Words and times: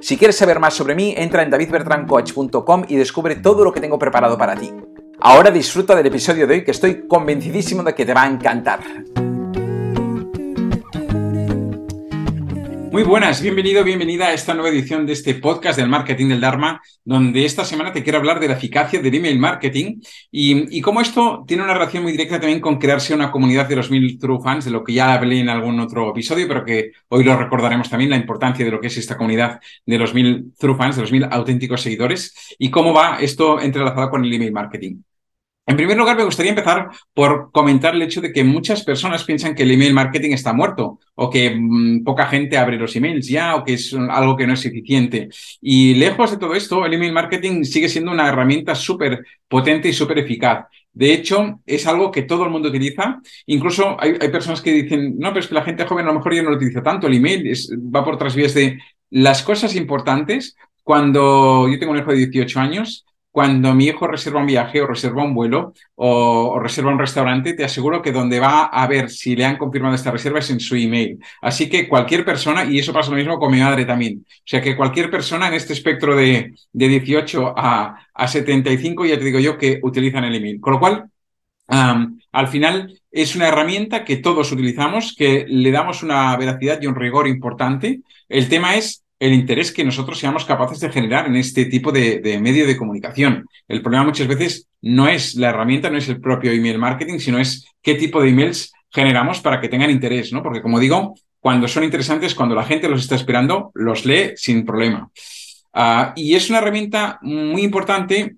Si 0.00 0.16
quieres 0.16 0.36
saber 0.36 0.60
más 0.60 0.74
sobre 0.74 0.94
mí, 0.94 1.14
entra 1.16 1.42
en 1.42 1.50
davidbertrancoach.com 1.50 2.84
y 2.88 2.96
descubre 2.96 3.36
todo 3.36 3.64
lo 3.64 3.72
que 3.72 3.80
tengo 3.80 3.98
preparado 3.98 4.38
para 4.38 4.54
ti. 4.54 4.72
Ahora 5.20 5.50
disfruta 5.50 5.96
del 5.96 6.06
episodio 6.06 6.46
de 6.46 6.54
hoy 6.54 6.64
que 6.64 6.70
estoy 6.70 7.08
convencidísimo 7.08 7.82
de 7.82 7.94
que 7.94 8.06
te 8.06 8.14
va 8.14 8.22
a 8.22 8.28
encantar. 8.28 8.80
Muy 12.98 13.06
buenas, 13.06 13.40
bienvenido, 13.40 13.84
bienvenida 13.84 14.26
a 14.26 14.32
esta 14.32 14.54
nueva 14.54 14.70
edición 14.70 15.06
de 15.06 15.12
este 15.12 15.34
podcast 15.36 15.78
del 15.78 15.88
Marketing 15.88 16.26
del 16.26 16.40
Dharma, 16.40 16.82
donde 17.04 17.44
esta 17.44 17.64
semana 17.64 17.92
te 17.92 18.02
quiero 18.02 18.18
hablar 18.18 18.40
de 18.40 18.48
la 18.48 18.54
eficacia 18.54 19.00
del 19.00 19.14
email 19.14 19.38
marketing 19.38 20.00
y, 20.32 20.80
cómo 20.80 21.00
esto 21.00 21.44
tiene 21.46 21.62
una 21.62 21.74
relación 21.74 22.02
muy 22.02 22.10
directa 22.10 22.40
también 22.40 22.60
con 22.60 22.76
crearse 22.76 23.14
una 23.14 23.30
comunidad 23.30 23.68
de 23.68 23.76
los 23.76 23.88
mil 23.88 24.18
true 24.18 24.40
fans, 24.42 24.64
de 24.64 24.72
lo 24.72 24.82
que 24.82 24.94
ya 24.94 25.12
hablé 25.14 25.38
en 25.38 25.48
algún 25.48 25.78
otro 25.78 26.10
episodio, 26.10 26.48
pero 26.48 26.64
que 26.64 26.90
hoy 27.06 27.22
lo 27.22 27.36
recordaremos 27.36 27.88
también, 27.88 28.10
la 28.10 28.16
importancia 28.16 28.64
de 28.64 28.72
lo 28.72 28.80
que 28.80 28.88
es 28.88 28.96
esta 28.96 29.16
comunidad 29.16 29.60
de 29.86 29.96
los 29.96 30.12
mil 30.12 30.52
true 30.58 30.74
fans, 30.74 30.96
de 30.96 31.02
los 31.02 31.12
mil 31.12 31.24
auténticos 31.30 31.82
seguidores 31.82 32.56
y 32.58 32.68
cómo 32.68 32.92
va 32.92 33.18
esto 33.20 33.60
entrelazado 33.60 34.10
con 34.10 34.24
el 34.24 34.32
email 34.32 34.50
marketing. 34.50 34.96
En 35.68 35.76
primer 35.76 35.98
lugar, 35.98 36.16
me 36.16 36.24
gustaría 36.24 36.52
empezar 36.52 36.88
por 37.12 37.52
comentar 37.52 37.94
el 37.94 38.00
hecho 38.00 38.22
de 38.22 38.32
que 38.32 38.42
muchas 38.42 38.82
personas 38.82 39.24
piensan 39.24 39.54
que 39.54 39.64
el 39.64 39.70
email 39.70 39.92
marketing 39.92 40.30
está 40.30 40.54
muerto 40.54 40.98
o 41.14 41.28
que 41.28 41.50
mm, 41.54 42.04
poca 42.04 42.26
gente 42.26 42.56
abre 42.56 42.78
los 42.78 42.96
emails 42.96 43.28
ya 43.28 43.54
o 43.54 43.64
que 43.64 43.74
es 43.74 43.92
algo 43.92 44.34
que 44.34 44.46
no 44.46 44.54
es 44.54 44.64
eficiente. 44.64 45.28
Y 45.60 45.92
lejos 45.96 46.30
de 46.30 46.38
todo 46.38 46.54
esto, 46.54 46.86
el 46.86 46.94
email 46.94 47.12
marketing 47.12 47.64
sigue 47.64 47.90
siendo 47.90 48.10
una 48.10 48.26
herramienta 48.28 48.74
súper 48.74 49.26
potente 49.46 49.90
y 49.90 49.92
súper 49.92 50.20
eficaz. 50.20 50.64
De 50.90 51.12
hecho, 51.12 51.60
es 51.66 51.86
algo 51.86 52.10
que 52.10 52.22
todo 52.22 52.44
el 52.44 52.50
mundo 52.50 52.70
utiliza. 52.70 53.20
Incluso 53.44 53.94
hay, 54.00 54.14
personas 54.30 54.62
que 54.62 54.72
dicen, 54.72 55.18
no, 55.18 55.28
pero 55.28 55.40
es 55.40 55.48
que 55.48 55.54
la 55.54 55.64
gente 55.64 55.84
joven 55.84 56.06
a 56.06 56.08
lo 56.08 56.14
mejor 56.14 56.34
ya 56.34 56.42
no 56.42 56.48
lo 56.48 56.56
utiliza 56.56 56.82
tanto. 56.82 57.08
El 57.08 57.16
email 57.16 57.52
va 57.94 58.02
por 58.02 58.14
otras 58.14 58.34
vías 58.34 58.54
de 58.54 58.78
las 59.10 59.42
cosas 59.42 59.76
importantes. 59.76 60.56
Cuando 60.82 61.68
yo 61.68 61.78
tengo 61.78 61.92
un 61.92 61.98
hijo 61.98 62.10
de 62.10 62.26
18 62.26 62.58
años, 62.58 63.04
cuando 63.30 63.74
mi 63.74 63.86
hijo 63.86 64.06
reserva 64.06 64.40
un 64.40 64.46
viaje 64.46 64.80
o 64.80 64.86
reserva 64.86 65.22
un 65.22 65.34
vuelo 65.34 65.72
o, 65.94 66.58
reserva 66.60 66.90
un 66.90 66.98
restaurante, 66.98 67.54
te 67.54 67.64
aseguro 67.64 68.02
que 68.02 68.12
donde 68.12 68.40
va 68.40 68.64
a 68.64 68.86
ver 68.86 69.10
si 69.10 69.36
le 69.36 69.44
han 69.44 69.58
confirmado 69.58 69.94
esta 69.94 70.10
reserva 70.10 70.40
es 70.40 70.50
en 70.50 70.60
su 70.60 70.74
email. 70.76 71.18
Así 71.42 71.68
que 71.68 71.88
cualquier 71.88 72.24
persona, 72.24 72.64
y 72.64 72.78
eso 72.78 72.92
pasa 72.92 73.10
lo 73.10 73.16
mismo 73.16 73.38
con 73.38 73.52
mi 73.52 73.60
madre 73.60 73.84
también, 73.84 74.24
o 74.26 74.42
sea 74.44 74.60
que 74.60 74.76
cualquier 74.76 75.10
persona 75.10 75.48
en 75.48 75.54
este 75.54 75.72
espectro 75.72 76.16
de, 76.16 76.54
de 76.72 76.88
18 76.88 77.54
a, 77.56 78.06
a 78.14 78.28
75, 78.28 79.06
ya 79.06 79.18
te 79.18 79.24
digo 79.24 79.38
yo, 79.38 79.56
que 79.58 79.78
utilizan 79.82 80.24
el 80.24 80.34
email. 80.34 80.60
Con 80.60 80.74
lo 80.74 80.80
cual, 80.80 81.10
al 81.68 82.48
final 82.48 83.00
es 83.10 83.36
una 83.36 83.48
herramienta 83.48 84.04
que 84.04 84.16
todos 84.16 84.52
utilizamos, 84.52 85.14
que 85.16 85.44
le 85.48 85.70
damos 85.70 86.02
una 86.02 86.36
veracidad 86.36 86.80
y 86.80 86.86
un 86.86 86.94
rigor 86.94 87.28
importante. 87.28 88.00
El 88.28 88.48
tema 88.48 88.76
es 88.76 89.04
el 89.18 89.32
interés 89.32 89.72
que 89.72 89.84
nosotros 89.84 90.18
seamos 90.18 90.44
capaces 90.44 90.80
de 90.80 90.90
generar 90.90 91.26
en 91.26 91.36
este 91.36 91.64
tipo 91.64 91.90
de, 91.90 92.38
medio 92.40 92.66
de 92.66 92.76
comunicación. 92.76 93.46
El 93.66 93.82
problema 93.82 94.04
muchas 94.04 94.28
veces 94.28 94.68
no 94.80 95.08
es 95.08 95.34
la 95.34 95.50
herramienta, 95.50 95.90
no 95.90 95.98
es 95.98 96.08
el 96.08 96.20
propio 96.20 96.52
email 96.52 96.78
marketing, 96.78 97.18
sino 97.18 97.38
es 97.38 97.66
qué 97.82 97.94
tipo 97.94 98.22
de 98.22 98.28
emails 98.28 98.72
generamos 98.90 99.40
para 99.40 99.60
que 99.60 99.68
tengan 99.68 99.90
interés, 99.90 100.32
¿no? 100.32 100.42
Porque 100.42 100.62
como 100.62 100.78
digo, 100.78 101.14
cuando 101.40 101.68
son 101.68 101.84
interesantes, 101.84 102.34
cuando 102.34 102.54
la 102.54 102.64
gente 102.64 102.88
los 102.88 103.02
está 103.02 103.16
esperando, 103.16 103.70
los 103.74 104.04
lee 104.04 104.32
sin 104.36 104.64
problema. 104.64 105.10
Ah, 105.72 106.12
y 106.16 106.34
es 106.34 106.48
una 106.48 106.58
herramienta 106.58 107.18
muy 107.22 107.62
importante 107.62 108.36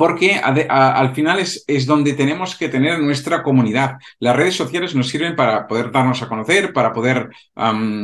porque 0.00 0.36
al 0.40 1.14
final 1.14 1.40
es, 1.40 1.62
es, 1.66 1.84
donde 1.84 2.14
tenemos 2.14 2.56
que 2.56 2.70
tener 2.70 2.98
nuestra 3.00 3.42
comunidad. 3.42 3.98
Las 4.18 4.34
redes 4.34 4.56
sociales 4.56 4.94
nos 4.94 5.10
sirven 5.10 5.36
para 5.36 5.66
poder 5.66 5.92
darnos 5.92 6.22
a 6.22 6.26
conocer, 6.26 6.72
para 6.72 6.90
poder 6.90 7.28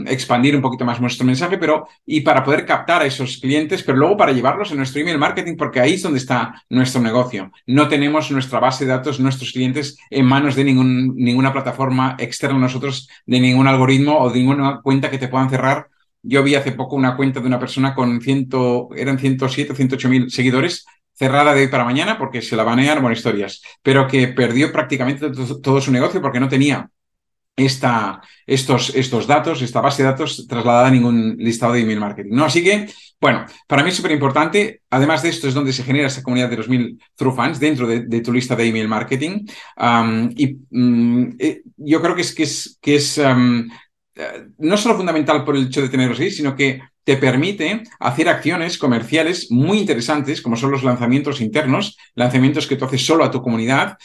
expandir 0.07 0.55
un 0.55 0.61
poquito 0.61 0.85
más 0.85 1.01
nuestro 1.01 1.25
mensaje, 1.25 1.57
pero 1.57 1.89
y 2.05 2.21
para 2.21 2.45
poder 2.45 2.67
captar 2.67 3.01
a 3.01 3.07
esos 3.07 3.39
clientes, 3.39 3.83
pero 3.83 3.97
luego 3.97 4.15
para 4.15 4.33
llevarlos 4.33 4.71
en 4.73 4.77
nuestro 4.77 5.01
email 5.01 5.17
marketing, 5.17 5.57
porque 5.57 5.81
ahí 5.81 5.95
es 5.95 6.03
donde 6.03 6.19
está 6.19 6.63
nuestro 6.69 7.01
negocio. 7.01 7.51
No 7.67 7.89
tenemos 7.89 8.31
nuestra 8.31 8.61
base 8.61 8.85
de 8.85 8.91
datos, 8.91 9.19
nuestros 9.19 9.53
clientes 9.53 9.97
en 10.11 10.27
manos 10.27 10.55
de 10.55 10.65
ninguna 10.65 11.51
plataforma 11.51 12.15
externa 12.19 12.57
a 12.57 12.61
nosotros, 12.61 13.09
de 13.25 13.41
ningún 13.41 13.69
algoritmo 13.69 14.19
o 14.19 14.29
de 14.29 14.41
ninguna 14.41 14.83
cuenta 14.83 15.11
que 15.11 15.17
te 15.17 15.29
puedan 15.29 15.49
cerrar 15.49 15.89
yo 16.29 16.43
vi 16.43 16.57
hace 16.57 16.73
poco 16.73 16.97
una 16.97 17.17
cuenta 17.17 17.39
de 17.39 17.47
una 17.47 17.61
persona 17.61 17.95
con 17.95 18.21
ciento, 18.21 18.89
eran 18.97 19.17
107, 19.17 19.77
108 19.77 20.09
mil 20.09 20.29
seguidores 20.29 20.85
cerrada 21.17 21.55
de 21.55 21.63
hoy 21.63 21.69
para 21.69 21.85
mañana 21.85 22.19
porque 22.19 22.43
se 22.43 22.57
la 22.57 22.65
banean, 22.65 23.01
bueno, 23.01 23.17
historias, 23.17 23.63
pero 23.83 24.07
que 24.07 24.29
perdió 24.29 24.73
prácticamente 24.73 25.31
todo 25.63 25.81
su 25.81 25.91
negocio 25.91 26.21
porque 26.21 26.41
no 26.41 26.49
tenía 26.49 26.89
esta, 27.57 28.21
estos, 28.47 28.95
estos 28.95 29.27
datos, 29.27 29.63
esta 29.63 29.81
base 29.81 30.03
de 30.03 30.11
datos 30.11 30.47
trasladada 30.47 30.89
a 30.89 30.91
ningún 30.91 31.37
listado 31.39 31.73
de 31.73 31.81
email 31.81 31.99
marketing. 31.99 32.35
¿no? 32.35 32.45
Así 32.45 32.63
que, 32.63 32.89
bueno, 33.19 33.47
para 33.67 33.83
mí 33.83 33.89
es 33.89 33.97
súper 33.97 34.13
importante. 34.13 34.83
Además 34.91 35.23
de 35.23 35.31
esto 35.31 35.49
es 35.49 35.55
donde 35.55 35.73
se 35.73 35.83
genera 35.83 36.09
esa 36.09 36.23
comunidad 36.23 36.51
de 36.51 36.57
los 36.59 36.69
mil 36.69 37.01
true 37.15 37.35
fans 37.35 37.59
dentro 37.59 37.87
de, 37.87 38.21
tu 38.21 38.33
lista 38.33 38.55
de 38.55 38.69
email 38.69 38.89
marketing. 38.89 39.47
y 40.37 40.59
mm, 40.71 41.37
eh, 41.39 41.63
yo 41.79 42.03
creo 42.03 42.15
que 42.15 42.23
es, 42.23 42.35
que 42.35 42.43
es, 42.43 42.79
que 42.81 42.97
es 42.97 43.19
eh, 43.19 44.49
no 44.59 44.77
solo 44.77 44.97
fundamental 44.97 45.45
por 45.45 45.57
el 45.57 45.67
hecho 45.67 45.83
de 45.83 45.89
tenerlos 45.89 46.21
ahí, 46.21 46.31
sino 46.31 46.55
que 46.55 46.81
te 47.07 47.17
permite 47.17 47.85
hacer 48.01 48.29
acciones 48.29 48.79
comerciales 48.79 49.53
muy 49.53 49.79
interesantes, 49.79 50.43
como 50.43 50.57
son 50.57 50.73
los 50.73 50.83
lanzamientos 50.83 51.41
internos, 51.41 51.97
lanzamientos 52.17 52.67
que 52.67 52.75
tú 52.75 52.85
haces 52.85 53.07
solo 53.07 53.23
a 53.23 53.31
tu 53.31 53.43
comunidad 53.43 53.97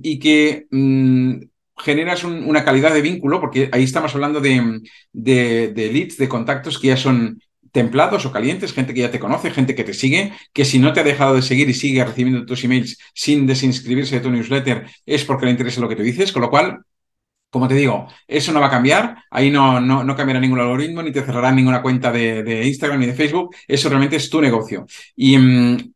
y 0.00 0.20
que 0.20 0.66
mm, 0.70 1.40
generas 1.76 2.22
una 2.22 2.64
calidad 2.64 2.94
de 2.94 3.02
vínculo, 3.02 3.40
porque 3.40 3.68
ahí 3.72 3.82
estamos 3.82 4.14
hablando 4.14 4.40
de, 4.40 4.80
de, 5.12 5.90
leads, 5.92 6.18
de 6.18 6.28
contactos 6.28 6.78
que 6.78 6.86
ya 6.86 6.96
son 6.96 7.42
templados 7.72 8.24
o 8.24 8.30
calientes, 8.30 8.72
gente 8.72 8.94
que 8.94 9.00
ya 9.00 9.10
te 9.10 9.18
conoce, 9.18 9.50
gente 9.50 9.74
que 9.74 9.82
te 9.82 9.92
sigue, 9.92 10.32
que 10.52 10.64
si 10.64 10.78
no 10.78 10.92
te 10.92 11.00
ha 11.00 11.04
dejado 11.04 11.34
de 11.34 11.42
seguir 11.42 11.68
y 11.68 11.74
sigue 11.74 12.04
recibiendo 12.04 12.46
tus 12.46 12.62
emails 12.62 12.96
sin 13.12 13.44
desinscribirse 13.48 14.14
de 14.14 14.20
tu 14.20 14.30
newsletter, 14.30 14.86
es 15.04 15.24
porque 15.24 15.46
le 15.46 15.50
interesa 15.50 15.80
lo 15.80 15.88
que 15.88 15.96
te 15.96 16.04
dices, 16.04 16.30
con 16.30 16.42
lo 16.42 16.50
cual 16.50 16.84
como 17.50 17.66
te 17.68 17.74
digo, 17.74 18.06
eso 18.26 18.52
no 18.52 18.60
va 18.60 18.68
a 18.68 18.70
cambiar, 18.70 19.16
ahí 19.30 19.50
no, 19.50 19.80
no, 19.80 20.04
no 20.04 20.16
cambiará 20.16 20.40
ningún 20.40 20.60
algoritmo, 20.60 21.02
ni 21.02 21.12
te 21.12 21.22
cerrará 21.22 21.50
ninguna 21.50 21.82
cuenta 21.82 22.12
de, 22.12 22.64
Instagram 22.64 23.00
ni 23.00 23.06
de 23.06 23.14
Facebook, 23.14 23.54
eso 23.66 23.88
realmente 23.88 24.16
es 24.16 24.30
tu 24.30 24.40
negocio. 24.40 24.86
Y 25.16 25.36
mm, 25.36 25.92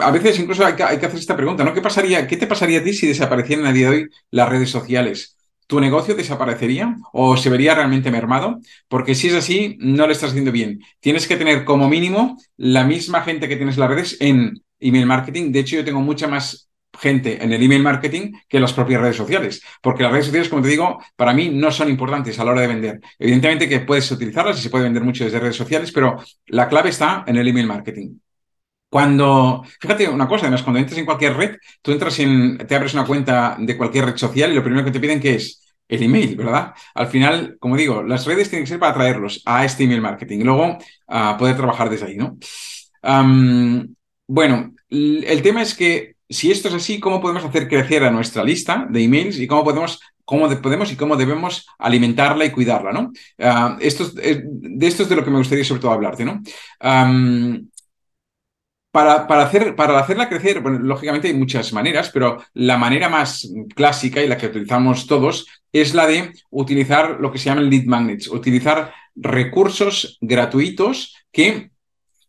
a 0.00 0.10
veces 0.10 0.38
incluso 0.40 0.66
hay 0.66 0.74
que, 0.74 0.82
hay 0.82 0.98
que, 0.98 1.06
hacer 1.06 1.20
esta 1.20 1.36
pregunta, 1.36 1.64
¿no? 1.64 1.72
¿Qué 1.72 1.80
pasaría, 1.80 2.26
qué 2.26 2.36
te 2.36 2.48
pasaría 2.48 2.80
a 2.80 2.82
ti 2.82 2.92
si 2.92 3.06
desaparecieran 3.06 3.66
a 3.66 3.72
día 3.72 3.90
de 3.90 3.96
hoy 3.96 4.08
las 4.30 4.48
redes 4.48 4.70
sociales? 4.70 5.36
¿Tu 5.68 5.80
negocio 5.80 6.14
desaparecería 6.14 6.96
o 7.12 7.36
se 7.36 7.48
vería 7.48 7.74
realmente 7.74 8.10
mermado? 8.10 8.60
Porque 8.88 9.14
si 9.14 9.28
es 9.28 9.34
así, 9.34 9.76
no 9.80 10.06
lo 10.06 10.12
estás 10.12 10.30
haciendo 10.30 10.52
bien. 10.52 10.80
Tienes 11.00 11.26
que 11.28 11.36
tener 11.36 11.64
como 11.64 11.88
mínimo 11.88 12.36
la 12.56 12.84
misma 12.84 13.22
gente 13.22 13.48
que 13.48 13.56
tienes 13.56 13.76
en 13.76 13.80
las 13.80 13.90
redes 13.90 14.16
en 14.20 14.62
email 14.80 15.06
marketing. 15.06 15.52
De 15.52 15.60
hecho, 15.60 15.76
yo 15.76 15.84
tengo 15.84 16.00
mucha 16.00 16.26
más 16.26 16.68
gente 16.98 17.42
en 17.42 17.52
el 17.52 17.62
email 17.62 17.82
marketing 17.82 18.32
que 18.48 18.60
las 18.60 18.72
propias 18.72 19.00
redes 19.00 19.16
sociales. 19.16 19.62
Porque 19.80 20.02
las 20.02 20.12
redes 20.12 20.26
sociales, 20.26 20.48
como 20.48 20.62
te 20.62 20.68
digo, 20.68 21.02
para 21.16 21.32
mí 21.32 21.48
no 21.48 21.70
son 21.70 21.88
importantes 21.88 22.38
a 22.38 22.44
la 22.44 22.52
hora 22.52 22.60
de 22.62 22.68
vender. 22.68 23.00
Evidentemente 23.18 23.68
que 23.68 23.80
puedes 23.80 24.10
utilizarlas 24.10 24.58
y 24.58 24.62
se 24.62 24.70
puede 24.70 24.84
vender 24.84 25.02
mucho 25.02 25.24
desde 25.24 25.40
redes 25.40 25.56
sociales, 25.56 25.92
pero 25.92 26.16
la 26.46 26.68
clave 26.68 26.90
está 26.90 27.24
en 27.26 27.36
el 27.36 27.48
email 27.48 27.66
marketing. 27.66 28.18
Cuando, 28.88 29.64
fíjate 29.80 30.06
una 30.06 30.28
cosa, 30.28 30.42
además, 30.42 30.62
cuando 30.62 30.78
entres 30.78 30.98
en 30.98 31.06
cualquier 31.06 31.34
red, 31.34 31.56
tú 31.80 31.92
entras 31.92 32.18
en, 32.18 32.58
te 32.58 32.74
abres 32.74 32.92
una 32.92 33.06
cuenta 33.06 33.56
de 33.58 33.76
cualquier 33.76 34.04
red 34.04 34.16
social 34.16 34.52
y 34.52 34.54
lo 34.54 34.62
primero 34.62 34.84
que 34.84 34.90
te 34.90 35.00
piden 35.00 35.18
que 35.18 35.36
es 35.36 35.62
el 35.88 36.02
email, 36.02 36.36
¿verdad? 36.36 36.74
Al 36.94 37.06
final, 37.06 37.56
como 37.58 37.76
digo, 37.76 38.02
las 38.02 38.26
redes 38.26 38.50
tienen 38.50 38.64
que 38.64 38.68
ser 38.68 38.78
para 38.78 38.92
atraerlos 38.92 39.42
a 39.46 39.64
este 39.64 39.84
email 39.84 40.02
marketing 40.02 40.40
y 40.40 40.44
luego 40.44 40.78
a 41.06 41.36
poder 41.38 41.56
trabajar 41.56 41.88
desde 41.88 42.06
ahí, 42.06 42.16
¿no? 42.16 42.38
bueno, 44.26 44.74
el 44.88 45.42
tema 45.42 45.62
es 45.62 45.74
que 45.74 46.11
si 46.32 46.50
esto 46.50 46.68
es 46.68 46.74
así, 46.74 47.00
¿cómo 47.00 47.20
podemos 47.20 47.44
hacer 47.44 47.68
crecer 47.68 48.04
a 48.04 48.10
nuestra 48.10 48.42
lista 48.44 48.86
de 48.88 49.02
emails 49.02 49.38
y 49.38 49.46
cómo 49.46 49.64
podemos, 49.64 50.00
cómo 50.24 50.48
podemos 50.60 50.90
y 50.92 50.96
cómo 50.96 51.16
debemos 51.16 51.66
alimentarla 51.78 52.44
y 52.44 52.50
cuidarla? 52.50 52.92
¿no? 52.92 53.12
Ah, 53.38 53.76
esto, 53.80 54.10
eh, 54.20 54.42
de 54.44 54.86
esto 54.86 55.02
es 55.02 55.08
de 55.08 55.16
lo 55.16 55.24
que 55.24 55.30
me 55.30 55.38
gustaría 55.38 55.64
sobre 55.64 55.80
todo 55.80 55.92
hablarte. 55.92 56.24
¿no? 56.24 56.42
para, 58.90 59.26
para, 59.26 59.42
hacer, 59.42 59.74
para 59.74 59.98
hacerla 59.98 60.28
crecer, 60.28 60.60
bueno, 60.60 60.78
lógicamente 60.78 61.28
hay 61.28 61.34
muchas 61.34 61.72
maneras, 61.72 62.10
pero 62.12 62.42
la 62.52 62.76
manera 62.76 63.08
más 63.08 63.50
clásica 63.74 64.22
y 64.22 64.28
la 64.28 64.36
que 64.36 64.46
utilizamos 64.46 65.06
todos 65.06 65.46
es 65.72 65.94
la 65.94 66.06
de 66.06 66.32
utilizar 66.50 67.18
lo 67.18 67.32
que 67.32 67.38
se 67.38 67.46
llaman 67.46 67.70
lead 67.70 67.84
magnets, 67.84 68.28
utilizar 68.28 68.92
recursos 69.14 70.18
gratuitos 70.20 71.16
que 71.32 71.70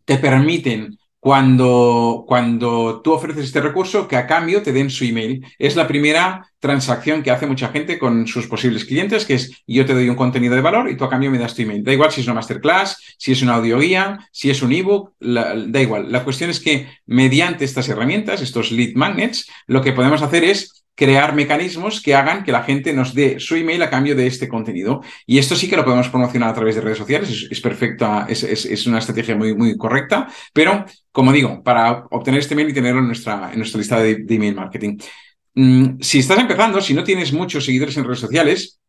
te 0.05 0.17
permiten 0.17 0.97
cuando, 1.23 2.25
cuando 2.27 2.99
tú 3.01 3.13
ofreces 3.13 3.45
este 3.45 3.61
recurso 3.61 4.09
que 4.09 4.17
a 4.17 4.27
cambio 4.27 4.61
te 4.61 4.73
den 4.73 4.89
su 4.89 5.05
email. 5.05 5.47
Es 5.57 5.77
la 5.77 5.87
primera 5.87 6.51
transacción 6.59 7.23
que 7.23 7.31
hace 7.31 7.47
mucha 7.47 7.69
gente 7.69 7.97
con 7.97 8.27
sus 8.27 8.45
posibles 8.47 8.83
clientes, 8.83 9.23
que 9.23 9.35
es 9.35 9.63
yo 9.65 9.85
te 9.85 9.93
doy 9.93 10.09
un 10.09 10.17
contenido 10.17 10.53
de 10.53 10.59
valor 10.59 10.89
y 10.89 10.97
tú 10.97 11.05
a 11.05 11.09
cambio 11.09 11.31
me 11.31 11.37
das 11.37 11.55
tu 11.55 11.61
email. 11.61 11.81
Da 11.81 11.93
igual 11.93 12.11
si 12.11 12.19
es 12.19 12.27
una 12.27 12.33
masterclass, 12.33 13.15
si 13.17 13.31
es 13.31 13.41
una 13.41 13.55
audioguía, 13.55 14.19
si 14.33 14.49
es 14.49 14.61
un 14.61 14.73
ebook, 14.73 15.13
da 15.21 15.81
igual. 15.81 16.11
La 16.11 16.25
cuestión 16.25 16.49
es 16.49 16.59
que 16.59 16.89
mediante 17.05 17.63
estas 17.63 17.87
herramientas, 17.87 18.41
estos 18.41 18.73
lead 18.73 18.95
magnets, 18.95 19.47
lo 19.65 19.81
que 19.81 19.93
podemos 19.93 20.21
hacer 20.21 20.43
es 20.43 20.82
crear 20.95 21.33
mecanismos 21.33 22.01
que 22.01 22.15
hagan 22.15 22.43
que 22.43 22.51
la 22.51 22.63
gente 22.63 22.93
nos 22.93 23.13
dé 23.13 23.39
su 23.39 23.55
email 23.55 23.81
a 23.81 23.89
cambio 23.89 24.15
de 24.15 24.27
este 24.27 24.47
contenido. 24.47 25.01
Y 25.25 25.37
esto 25.37 25.55
sí 25.55 25.69
que 25.69 25.75
lo 25.75 25.83
podemos 25.83 26.09
promocionar 26.09 26.49
a 26.49 26.53
través 26.53 26.75
de 26.75 26.81
redes 26.81 26.97
sociales, 26.97 27.47
es, 27.49 27.61
perfecta, 27.61 28.25
es, 28.29 28.43
es, 28.43 28.85
una 28.87 28.99
estrategia 28.99 29.35
muy, 29.35 29.55
muy 29.55 29.75
correcta, 29.77 30.27
pero 30.53 30.85
como 31.11 31.31
digo, 31.31 31.63
para 31.63 32.05
obtener 32.11 32.39
este 32.39 32.53
email 32.53 32.69
y 32.69 32.73
tenerlo 32.73 33.01
en 33.01 33.07
nuestra, 33.07 33.51
en 33.51 33.59
nuestra 33.59 33.79
lista 33.79 33.99
de, 33.99 34.15
de 34.15 34.35
email 34.35 34.55
marketing. 34.55 34.97
Mm, 35.55 35.99
si 36.01 36.19
estás 36.19 36.39
empezando, 36.39 36.81
si 36.81 36.93
no 36.93 37.03
tienes 37.03 37.31
muchos 37.31 37.65
seguidores 37.65 37.97
en 37.97 38.05
redes 38.05 38.19
sociales, 38.19 38.79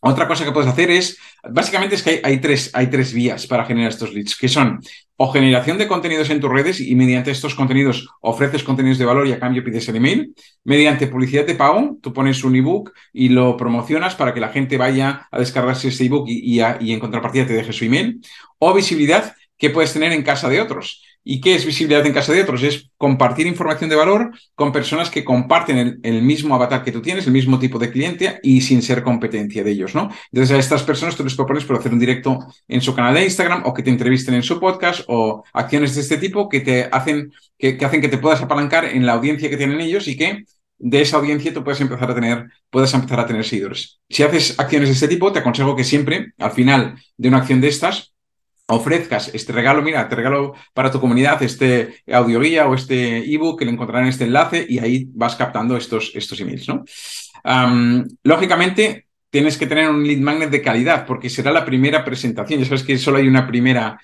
otra 0.00 0.28
cosa 0.28 0.44
que 0.44 0.52
puedes 0.52 0.70
hacer 0.70 0.90
es, 0.90 1.18
básicamente 1.48 1.96
es 1.96 2.02
que 2.02 2.20
hay, 2.22 2.38
tres, 2.38 2.70
hay 2.72 2.88
tres 2.88 3.12
vías 3.12 3.46
para 3.46 3.64
generar 3.64 3.90
estos 3.90 4.12
leads, 4.12 4.36
que 4.36 4.48
son 4.48 4.80
o 5.20 5.32
generación 5.32 5.78
de 5.78 5.88
contenidos 5.88 6.30
en 6.30 6.40
tus 6.40 6.50
redes 6.50 6.80
y 6.80 6.94
mediante 6.94 7.32
estos 7.32 7.56
contenidos 7.56 8.08
ofreces 8.20 8.62
contenidos 8.62 8.98
de 8.98 9.04
valor 9.04 9.26
y 9.26 9.32
a 9.32 9.40
cambio 9.40 9.64
pides 9.64 9.88
el 9.88 9.96
email. 9.96 10.32
Mediante 10.62 11.08
publicidad 11.08 11.44
de 11.44 11.56
pago, 11.56 11.98
tú 12.00 12.12
pones 12.12 12.44
un 12.44 12.54
ebook 12.54 12.92
y 13.12 13.28
lo 13.28 13.56
promocionas 13.56 14.14
para 14.14 14.32
que 14.32 14.38
la 14.38 14.50
gente 14.50 14.76
vaya 14.76 15.26
a 15.32 15.38
descargarse 15.40 15.88
ese 15.88 16.04
ebook 16.04 16.28
y, 16.28 16.60
y 16.60 16.92
en 16.92 17.00
contrapartida 17.00 17.46
te 17.46 17.54
deje 17.54 17.72
su 17.72 17.84
email. 17.84 18.20
O 18.58 18.72
visibilidad 18.72 19.34
que 19.58 19.70
puedes 19.70 19.92
tener 19.92 20.12
en 20.12 20.22
casa 20.22 20.48
de 20.48 20.60
otros. 20.60 21.02
¿Y 21.30 21.42
qué 21.42 21.54
es 21.54 21.66
visibilidad 21.66 22.06
en 22.06 22.14
casa 22.14 22.32
de 22.32 22.40
otros? 22.40 22.62
Es 22.62 22.88
compartir 22.96 23.46
información 23.46 23.90
de 23.90 23.96
valor 23.96 24.30
con 24.54 24.72
personas 24.72 25.10
que 25.10 25.24
comparten 25.24 26.00
el, 26.02 26.22
mismo 26.22 26.54
avatar 26.54 26.82
que 26.82 26.90
tú 26.90 27.02
tienes, 27.02 27.26
el 27.26 27.34
mismo 27.34 27.58
tipo 27.58 27.78
de 27.78 27.90
cliente 27.90 28.40
y 28.42 28.62
sin 28.62 28.80
ser 28.80 29.02
competencia 29.02 29.62
de 29.62 29.70
ellos, 29.70 29.94
¿no? 29.94 30.08
Entonces 30.32 30.56
a 30.56 30.58
estas 30.58 30.84
personas 30.84 31.16
tú 31.16 31.24
les 31.24 31.34
propones 31.34 31.66
por 31.66 31.76
hacer 31.76 31.92
un 31.92 31.98
directo 31.98 32.38
en 32.66 32.80
su 32.80 32.94
canal 32.94 33.12
de 33.12 33.24
Instagram 33.24 33.64
o 33.66 33.74
que 33.74 33.82
te 33.82 33.90
entrevisten 33.90 34.36
en 34.36 34.42
su 34.42 34.58
podcast 34.58 35.02
o 35.08 35.44
acciones 35.52 35.94
de 35.94 36.00
este 36.00 36.16
tipo 36.16 36.48
que 36.48 36.60
te 36.60 36.88
hacen 36.90 37.30
que, 37.58 37.76
hacen 37.78 38.00
que 38.00 38.08
te 38.08 38.16
puedas 38.16 38.40
apalancar 38.40 38.86
en 38.86 39.04
la 39.04 39.12
audiencia 39.12 39.50
que 39.50 39.58
tienen 39.58 39.82
ellos 39.82 40.08
y 40.08 40.16
que 40.16 40.44
de 40.78 41.02
esa 41.02 41.18
audiencia 41.18 41.52
tú 41.52 41.62
puedes 41.62 41.82
empezar 41.82 42.10
a 42.10 42.14
tener, 42.14 42.46
puedes 42.70 42.94
empezar 42.94 43.20
a 43.20 43.26
tener 43.26 43.44
seguidores. 43.44 44.00
Si 44.08 44.22
haces 44.22 44.58
acciones 44.58 44.88
de 44.88 44.94
este 44.94 45.08
tipo, 45.08 45.30
te 45.30 45.40
aconsejo 45.40 45.76
que 45.76 45.84
siempre, 45.84 46.32
al 46.38 46.52
final 46.52 46.94
de 47.18 47.28
una 47.28 47.36
acción 47.36 47.60
de 47.60 47.68
estas, 47.68 48.14
ofrezcas 48.68 49.30
este 49.34 49.52
regalo, 49.52 49.82
mira, 49.82 50.08
te 50.08 50.16
regalo 50.16 50.54
para 50.74 50.90
tu 50.90 51.00
comunidad 51.00 51.42
este 51.42 52.02
audioguía 52.12 52.68
o 52.68 52.74
este 52.74 53.18
ebook 53.32 53.58
que 53.58 53.64
le 53.64 53.72
encontrarán 53.72 54.04
en 54.04 54.10
este 54.10 54.24
enlace 54.24 54.64
y 54.68 54.78
ahí 54.78 55.08
vas 55.14 55.36
captando 55.36 55.76
estos, 55.76 56.12
estos 56.14 56.40
emails, 56.40 56.68
¿no? 56.68 56.84
lógicamente, 58.24 59.06
tienes 59.30 59.56
que 59.56 59.66
tener 59.66 59.88
un 59.88 60.06
lead 60.06 60.18
magnet 60.18 60.50
de 60.50 60.62
calidad 60.62 61.06
porque 61.06 61.30
será 61.30 61.50
la 61.50 61.64
primera 61.64 62.04
presentación. 62.04 62.60
Ya 62.60 62.66
sabes 62.66 62.82
que 62.82 62.98
solo 62.98 63.18
hay 63.18 63.28
una 63.28 63.46
primera 63.46 63.98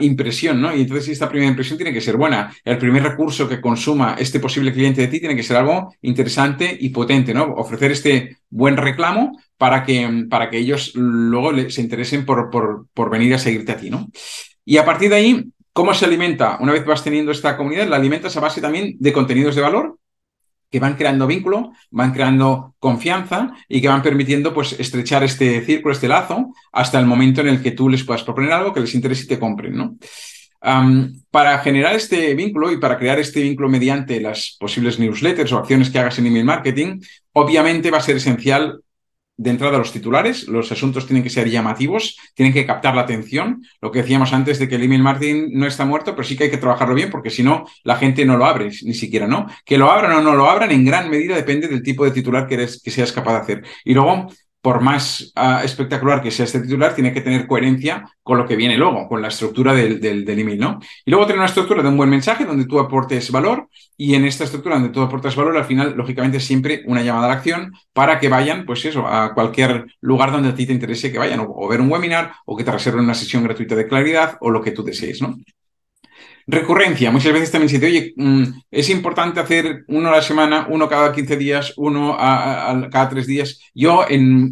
impresión, 0.00 0.60
¿no? 0.60 0.74
Y 0.74 0.82
entonces 0.82 1.08
esta 1.08 1.28
primera 1.28 1.50
impresión 1.50 1.76
tiene 1.78 1.92
que 1.92 2.00
ser 2.00 2.16
buena. 2.16 2.54
El 2.64 2.78
primer 2.78 3.02
recurso 3.02 3.48
que 3.48 3.60
consuma 3.60 4.16
este 4.18 4.40
posible 4.40 4.72
cliente 4.72 5.02
de 5.02 5.08
ti 5.08 5.20
tiene 5.20 5.36
que 5.36 5.42
ser 5.42 5.56
algo 5.56 5.94
interesante 6.02 6.76
y 6.78 6.88
potente, 6.88 7.34
¿no? 7.34 7.54
Ofrecer 7.54 7.92
este 7.92 8.38
buen 8.48 8.76
reclamo 8.76 9.38
para 9.56 9.84
que, 9.84 10.26
para 10.30 10.48
que 10.50 10.58
ellos 10.58 10.92
luego 10.94 11.52
se 11.70 11.80
interesen 11.80 12.24
por, 12.24 12.50
por, 12.50 12.86
por 12.94 13.10
venir 13.10 13.34
a 13.34 13.38
seguirte 13.38 13.72
a 13.72 13.76
ti, 13.76 13.90
¿no? 13.90 14.08
Y 14.64 14.78
a 14.78 14.84
partir 14.84 15.10
de 15.10 15.16
ahí, 15.16 15.44
¿cómo 15.72 15.92
se 15.94 16.04
alimenta? 16.04 16.58
Una 16.60 16.72
vez 16.72 16.84
vas 16.84 17.04
teniendo 17.04 17.32
esta 17.32 17.56
comunidad, 17.56 17.88
la 17.88 17.96
alimentas 17.96 18.36
a 18.36 18.40
base 18.40 18.60
también 18.60 18.96
de 18.98 19.12
contenidos 19.12 19.54
de 19.54 19.62
valor 19.62 19.98
que 20.70 20.80
van 20.80 20.94
creando 20.94 21.26
vínculo, 21.26 21.72
van 21.90 22.12
creando 22.12 22.74
confianza 22.78 23.52
y 23.68 23.80
que 23.80 23.88
van 23.88 24.02
permitiendo 24.02 24.52
pues 24.52 24.78
estrechar 24.78 25.24
este 25.24 25.64
círculo, 25.64 25.92
este 25.92 26.08
lazo, 26.08 26.52
hasta 26.72 26.98
el 26.98 27.06
momento 27.06 27.40
en 27.40 27.48
el 27.48 27.62
que 27.62 27.72
tú 27.72 27.88
les 27.88 28.04
puedas 28.04 28.22
proponer 28.22 28.52
algo 28.52 28.72
que 28.72 28.80
les 28.80 28.94
interese 28.94 29.24
y 29.24 29.28
te 29.28 29.38
compren, 29.38 29.76
¿no? 29.76 29.96
para 31.30 31.58
generar 31.60 31.94
este 31.94 32.34
vínculo 32.34 32.72
y 32.72 32.78
para 32.78 32.98
crear 32.98 33.18
este 33.20 33.42
vínculo 33.42 33.68
mediante 33.68 34.20
las 34.20 34.56
posibles 34.58 34.98
newsletters 34.98 35.52
o 35.52 35.58
acciones 35.58 35.88
que 35.88 36.00
hagas 36.00 36.18
en 36.18 36.26
email 36.26 36.44
marketing, 36.44 37.00
obviamente 37.32 37.90
va 37.90 37.98
a 37.98 38.02
ser 38.02 38.16
esencial 38.16 38.80
de 39.38 39.50
entrada 39.50 39.78
los 39.78 39.92
titulares, 39.92 40.48
los 40.48 40.70
asuntos 40.72 41.06
tienen 41.06 41.22
que 41.22 41.30
ser 41.30 41.48
llamativos, 41.48 42.18
tienen 42.34 42.52
que 42.52 42.66
captar 42.66 42.96
la 42.96 43.02
atención. 43.02 43.62
Lo 43.80 43.92
que 43.92 44.02
decíamos 44.02 44.32
antes 44.32 44.58
de 44.58 44.68
que 44.68 44.74
el 44.74 44.82
email 44.82 45.02
marketing 45.02 45.50
no 45.52 45.66
está 45.66 45.84
muerto, 45.84 46.14
pero 46.14 46.26
sí 46.26 46.36
que 46.36 46.44
hay 46.44 46.50
que 46.50 46.58
trabajarlo 46.58 46.94
bien 46.94 47.08
porque 47.08 47.30
si 47.30 47.44
no, 47.44 47.64
la 47.84 47.96
gente 47.96 48.24
no 48.24 48.36
lo 48.36 48.44
abre, 48.44 48.70
ni 48.82 48.94
siquiera, 48.94 49.28
¿no? 49.28 49.46
Que 49.64 49.78
lo 49.78 49.90
abran 49.90 50.12
o 50.12 50.20
no 50.20 50.34
lo 50.34 50.50
abran 50.50 50.72
en 50.72 50.84
gran 50.84 51.08
medida 51.08 51.36
depende 51.36 51.68
del 51.68 51.84
tipo 51.84 52.04
de 52.04 52.10
titular 52.10 52.48
que, 52.48 52.54
eres, 52.54 52.82
que 52.82 52.90
seas 52.90 53.12
capaz 53.12 53.34
de 53.34 53.38
hacer. 53.38 53.62
Y 53.84 53.94
luego, 53.94 54.26
por 54.68 54.82
más 54.82 55.32
ah, 55.34 55.62
espectacular 55.64 56.20
que 56.20 56.30
sea 56.30 56.44
este 56.44 56.60
titular, 56.60 56.94
tiene 56.94 57.10
que 57.10 57.22
tener 57.22 57.46
coherencia 57.46 58.04
con 58.22 58.36
lo 58.36 58.46
que 58.46 58.54
viene 58.54 58.76
luego, 58.76 59.08
con 59.08 59.22
la 59.22 59.28
estructura 59.28 59.72
del, 59.72 59.98
del, 59.98 60.38
email, 60.38 60.60
¿no? 60.60 60.78
Y 61.06 61.10
luego 61.10 61.24
tener 61.24 61.38
una 61.38 61.46
estructura 61.46 61.82
de 61.82 61.88
un 61.88 61.96
buen 61.96 62.10
mensaje 62.10 62.44
donde 62.44 62.66
tú 62.66 62.78
aportes 62.78 63.30
valor 63.30 63.70
y 63.96 64.14
en 64.14 64.26
esta 64.26 64.44
estructura 64.44 64.74
donde 64.74 64.90
tú 64.90 65.00
aportas 65.00 65.34
valor, 65.36 65.56
al 65.56 65.64
final, 65.64 65.94
lógicamente, 65.96 66.38
siempre 66.38 66.82
una 66.84 67.00
llamada 67.00 67.24
a 67.24 67.28
la 67.28 67.34
acción 67.36 67.72
para 67.94 68.20
que 68.20 68.28
vayan, 68.28 68.66
pues 68.66 68.84
eso, 68.84 69.08
a 69.08 69.32
cualquier 69.32 69.86
lugar 70.02 70.32
donde 70.32 70.50
a 70.50 70.54
ti 70.54 70.66
te 70.66 70.74
interese 70.74 71.10
que 71.10 71.18
vayan, 71.18 71.40
o, 71.40 71.46
o 71.48 71.66
ver 71.66 71.80
un 71.80 71.90
webinar, 71.90 72.34
o 72.44 72.54
que 72.54 72.62
te 72.62 72.70
reserven 72.70 73.04
una 73.04 73.14
sesión 73.14 73.44
gratuita 73.44 73.74
de 73.74 73.88
claridad, 73.88 74.36
o 74.42 74.50
lo 74.50 74.60
que 74.60 74.72
tú 74.72 74.84
desees, 74.84 75.22
¿no? 75.22 75.34
Recurrencia. 76.50 77.10
Muchas 77.10 77.34
veces 77.34 77.52
también 77.52 77.68
se 77.68 77.78
dice, 77.78 77.86
oye, 77.86 78.14
mm, 78.16 78.60
es 78.70 78.88
importante 78.88 79.38
hacer 79.38 79.84
uno 79.86 80.08
a 80.08 80.12
la 80.12 80.22
semana, 80.22 80.66
uno 80.70 80.88
cada 80.88 81.12
15 81.12 81.36
días, 81.36 81.74
uno 81.76 82.16
cada 82.16 83.08
tres 83.10 83.26
días. 83.26 83.60
Yo, 83.74 84.06
en, 84.08 84.50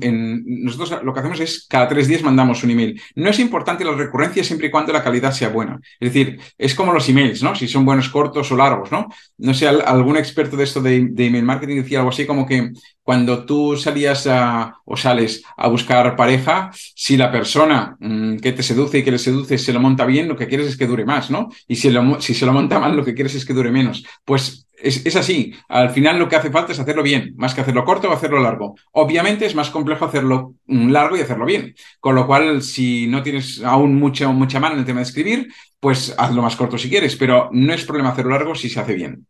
nosotros 0.63 1.03
lo 1.03 1.15
que 1.15 1.21
hacemos 1.21 1.41
es 1.41 1.67
cada 1.67 1.89
tres 1.89 2.07
días 2.07 2.23
mandamos 2.23 2.63
un 2.63 2.73
email. 2.73 3.01
No 3.15 3.31
es 3.31 3.39
importante 3.39 3.83
la 3.83 3.93
recurrencia 3.93 4.45
siempre 4.45 4.67
y 4.67 4.71
cuando 4.71 4.93
la 4.93 5.03
calidad 5.03 5.33
sea 5.33 5.49
buena. 5.49 5.81
Es 5.99 6.13
decir, 6.13 6.39
es 6.59 6.75
como 6.75 6.93
los 6.93 7.09
emails, 7.09 7.43
¿no? 7.43 7.55
Si 7.55 7.67
son 7.67 7.87
buenos, 7.87 8.11
cortos 8.11 8.53
o 8.53 8.57
largos, 8.59 8.93
¿no? 8.93 9.09
No 9.39 9.55
sé, 9.55 9.67
algún 9.67 10.19
experto 10.19 10.55
de 10.59 10.65
esto 10.65 10.83
de, 10.83 11.09
de 11.11 11.27
email 11.27 11.45
marketing 11.45 11.77
decía 11.77 12.01
algo 12.01 12.11
así 12.11 12.27
como 12.27 12.47
que 12.47 12.73
cuando 13.07 13.45
tú 13.45 13.77
salías 13.77 14.27
a, 14.27 14.81
o 14.85 14.97
sales 14.97 15.45
a 15.57 15.69
buscar 15.69 16.17
pareja, 16.17 16.73
si 16.73 17.17
la 17.17 17.31
persona 17.31 17.97
mm, 18.01 18.39
que 18.39 18.51
te 18.51 18.65
seduce 18.65 18.99
y 18.99 19.05
que 19.05 19.13
le 19.13 19.21
seduce 19.21 19.59
se 19.59 19.73
lo 19.73 19.79
monta 19.79 20.05
bien, 20.05 20.27
lo 20.27 20.35
que 20.35 20.49
quieres 20.49 20.67
es 20.67 20.77
que 20.77 20.89
dure 20.89 21.05
más, 21.05 21.31
¿no? 21.31 21.49
Y 21.69 21.77
si, 21.77 21.89
se 22.35 22.47
lo 22.47 22.53
monta 22.53 22.81
mal, 22.81 22.97
lo 22.97 23.05
que 23.05 23.15
quieres 23.15 23.37
es 23.37 23.45
que 23.45 23.53
dure 23.53 23.71
menos. 23.71 24.05
Pues 24.25 24.67
es, 24.77 25.07
es, 25.07 25.15
así. 25.15 25.55
Al 25.69 25.91
final 25.91 26.19
lo 26.19 26.29
que 26.29 26.35
hace 26.35 26.51
falta 26.51 26.73
es 26.73 26.81
hacerlo 26.81 27.05
bien, 27.05 27.33
más 27.37 27.55
que 27.55 27.61
hacerlo 27.61 27.85
corto 27.85 28.11
o 28.11 28.13
hacerlo 28.13 28.41
largo. 28.41 28.75
Obviamente 28.91 29.47
es 29.47 29.55
más 29.55 29.71
complejo 29.71 30.05
hacerlo 30.05 30.55
mm, 30.67 30.91
largo 30.91 31.17
y 31.17 31.21
hacerlo 31.21 31.47
bien. 31.47 31.77
Con 32.01 32.17
lo 32.17 32.27
cual, 32.27 32.61
si 32.61 33.07
no 33.07 33.23
tienes 33.23 33.63
aún 33.63 33.95
mucha, 33.95 34.29
mucha 34.31 34.59
mano 34.59 34.75
en 34.75 34.81
el 34.81 34.85
tema 34.85 34.99
de 34.99 35.07
escribir, 35.07 35.47
pues 35.79 36.13
hazlo 36.19 36.43
más 36.43 36.57
corto 36.57 36.77
si 36.77 36.91
quieres, 36.91 37.15
pero 37.15 37.51
no 37.53 37.73
es 37.73 37.85
problema 37.85 38.11
hacerlo 38.11 38.33
largo 38.33 38.57
si 38.57 38.69
se 38.69 38.81
hace 38.81 38.95
bien. 38.95 39.29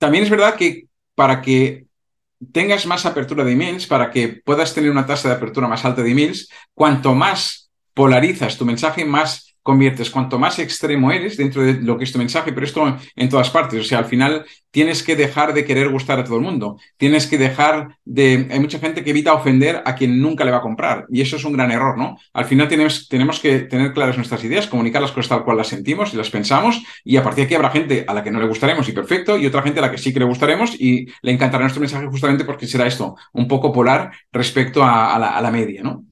También 0.00 0.24
es 0.24 0.30
verdad 0.30 0.54
que 0.54 0.86
para 1.14 1.42
que 1.42 1.84
tengas 2.52 2.86
más 2.86 3.04
apertura 3.04 3.44
de 3.44 3.52
emails, 3.52 3.86
para 3.86 4.10
que 4.10 4.28
puedas 4.28 4.72
tener 4.72 4.90
una 4.90 5.04
tasa 5.04 5.28
de 5.28 5.34
apertura 5.34 5.68
más 5.68 5.84
alta 5.84 6.02
de 6.02 6.10
emails, 6.10 6.48
cuanto 6.72 7.14
más 7.14 7.70
polarizas 7.92 8.56
tu 8.56 8.64
mensaje, 8.64 9.04
más 9.04 9.49
conviertes, 9.62 10.10
cuanto 10.10 10.38
más 10.38 10.58
extremo 10.58 11.12
eres 11.12 11.36
dentro 11.36 11.62
de 11.62 11.74
lo 11.74 11.98
que 11.98 12.04
es 12.04 12.12
tu 12.12 12.18
mensaje, 12.18 12.52
pero 12.52 12.66
esto 12.66 12.98
en 13.16 13.28
todas 13.28 13.50
partes. 13.50 13.80
O 13.80 13.84
sea, 13.84 13.98
al 13.98 14.06
final 14.06 14.44
tienes 14.70 15.02
que 15.02 15.16
dejar 15.16 15.52
de 15.52 15.64
querer 15.64 15.88
gustar 15.90 16.18
a 16.18 16.24
todo 16.24 16.36
el 16.36 16.42
mundo. 16.42 16.78
Tienes 16.96 17.26
que 17.26 17.38
dejar 17.38 17.98
de... 18.04 18.48
Hay 18.50 18.60
mucha 18.60 18.78
gente 18.78 19.04
que 19.04 19.10
evita 19.10 19.34
ofender 19.34 19.82
a 19.84 19.94
quien 19.94 20.20
nunca 20.20 20.44
le 20.44 20.50
va 20.50 20.58
a 20.58 20.62
comprar. 20.62 21.06
Y 21.10 21.20
eso 21.20 21.36
es 21.36 21.44
un 21.44 21.52
gran 21.52 21.70
error, 21.70 21.98
¿no? 21.98 22.16
Al 22.32 22.44
final 22.44 22.68
tenemos, 22.68 23.08
tenemos 23.08 23.40
que 23.40 23.60
tener 23.60 23.92
claras 23.92 24.16
nuestras 24.16 24.42
ideas, 24.44 24.66
comunicar 24.66 25.02
las 25.02 25.12
cosas 25.12 25.28
tal 25.28 25.44
cual 25.44 25.58
las 25.58 25.68
sentimos 25.68 26.14
y 26.14 26.16
las 26.16 26.30
pensamos. 26.30 26.82
Y 27.04 27.16
a 27.16 27.22
partir 27.22 27.42
de 27.42 27.46
aquí 27.46 27.54
habrá 27.54 27.70
gente 27.70 28.04
a 28.06 28.14
la 28.14 28.22
que 28.22 28.30
no 28.30 28.40
le 28.40 28.46
gustaremos 28.46 28.88
y 28.88 28.92
perfecto, 28.92 29.36
y 29.36 29.46
otra 29.46 29.62
gente 29.62 29.80
a 29.80 29.82
la 29.82 29.90
que 29.90 29.98
sí 29.98 30.12
que 30.12 30.20
le 30.20 30.26
gustaremos 30.26 30.74
y 30.80 31.06
le 31.22 31.32
encantará 31.32 31.64
nuestro 31.64 31.80
mensaje 31.80 32.06
justamente 32.06 32.44
porque 32.44 32.66
será 32.66 32.86
esto, 32.86 33.16
un 33.32 33.46
poco 33.46 33.72
polar 33.72 34.10
respecto 34.32 34.82
a, 34.82 35.18
la, 35.18 35.36
a 35.36 35.40
la 35.40 35.50
media, 35.50 35.82
¿no? 35.82 36.04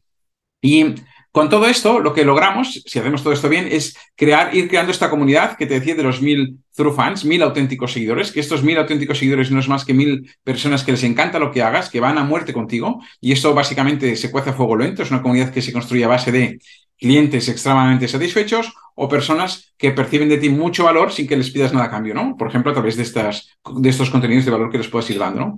Y 0.61 0.95
con 1.30 1.49
todo 1.50 1.66
esto, 1.66 2.00
lo 2.00 2.14
que 2.14 2.25
logramos, 2.25 2.82
si 2.87 2.99
hacemos 2.99 3.23
todo 3.23 3.32
esto 3.32 3.49
bien, 3.49 3.68
es 3.70 3.97
crear, 4.16 4.54
ir 4.54 4.68
creando 4.68 4.92
esta 4.92 5.11
comunidad 5.11 5.56
que 5.56 5.66
te 5.66 5.75
decía 5.75 5.94
de 5.94 6.02
los 6.02 6.23
mil 6.23 6.58
true 6.75 6.92
fans, 6.92 7.25
mil 7.25 7.42
auténticos 7.42 7.92
seguidores, 7.92 8.32
que 8.32 8.40
estos 8.40 8.62
mil 8.62 8.78
auténticos 8.78 9.18
seguidores 9.18 9.50
no 9.50 9.61
es 9.61 9.68
más 9.68 9.85
que 9.85 9.94
mil 9.94 10.30
personas 10.42 10.85
que 10.85 10.92
les 10.92 11.04
encanta 11.04 11.38
lo 11.38 11.50
que 11.50 11.62
hagas, 11.62 11.90
que 11.90 12.00
van 12.00 12.18
a 12.18 12.25
muerte 12.25 12.52
contigo, 12.52 13.02
y 13.20 13.32
esto 13.32 13.52
básicamente 13.54 14.16
se 14.16 14.30
cuece 14.30 14.50
a 14.50 14.52
fuego 14.54 14.76
lento, 14.76 15.02
es 15.02 15.11
una 15.11 15.23
comunidad 15.23 15.52
que 15.52 15.62
se 15.62 15.73
construye 15.73 16.04
a 16.04 16.08
base 16.08 16.32
de 16.32 16.58
clientes 16.99 17.49
extremadamente 17.49 18.08
satisfechos 18.08 18.73
o 19.00 19.09
personas 19.09 19.73
que 19.78 19.93
perciben 19.93 20.28
de 20.28 20.38
ti 20.38 20.49
mucho 20.50 20.83
valor 20.83 21.12
sin 21.12 21.28
que 21.28 21.37
les 21.37 21.50
pidas 21.50 21.73
nada 21.73 21.87
a 21.87 21.90
cambio, 21.90 22.14
¿no? 22.14 22.37
Por 22.37 22.49
ejemplo, 22.49 22.73
a 22.73 22.75
través 22.75 22.97
de, 22.97 23.05
estas, 23.05 23.57
de 23.76 23.88
estos 23.88 24.11
contenidos 24.11 24.45
de 24.45 24.50
valor 24.50 24.71
que 24.71 24.78
les 24.78 24.88
puedas 24.88 25.09
ir 25.09 25.21
dando, 25.21 25.40
¿no? 25.40 25.57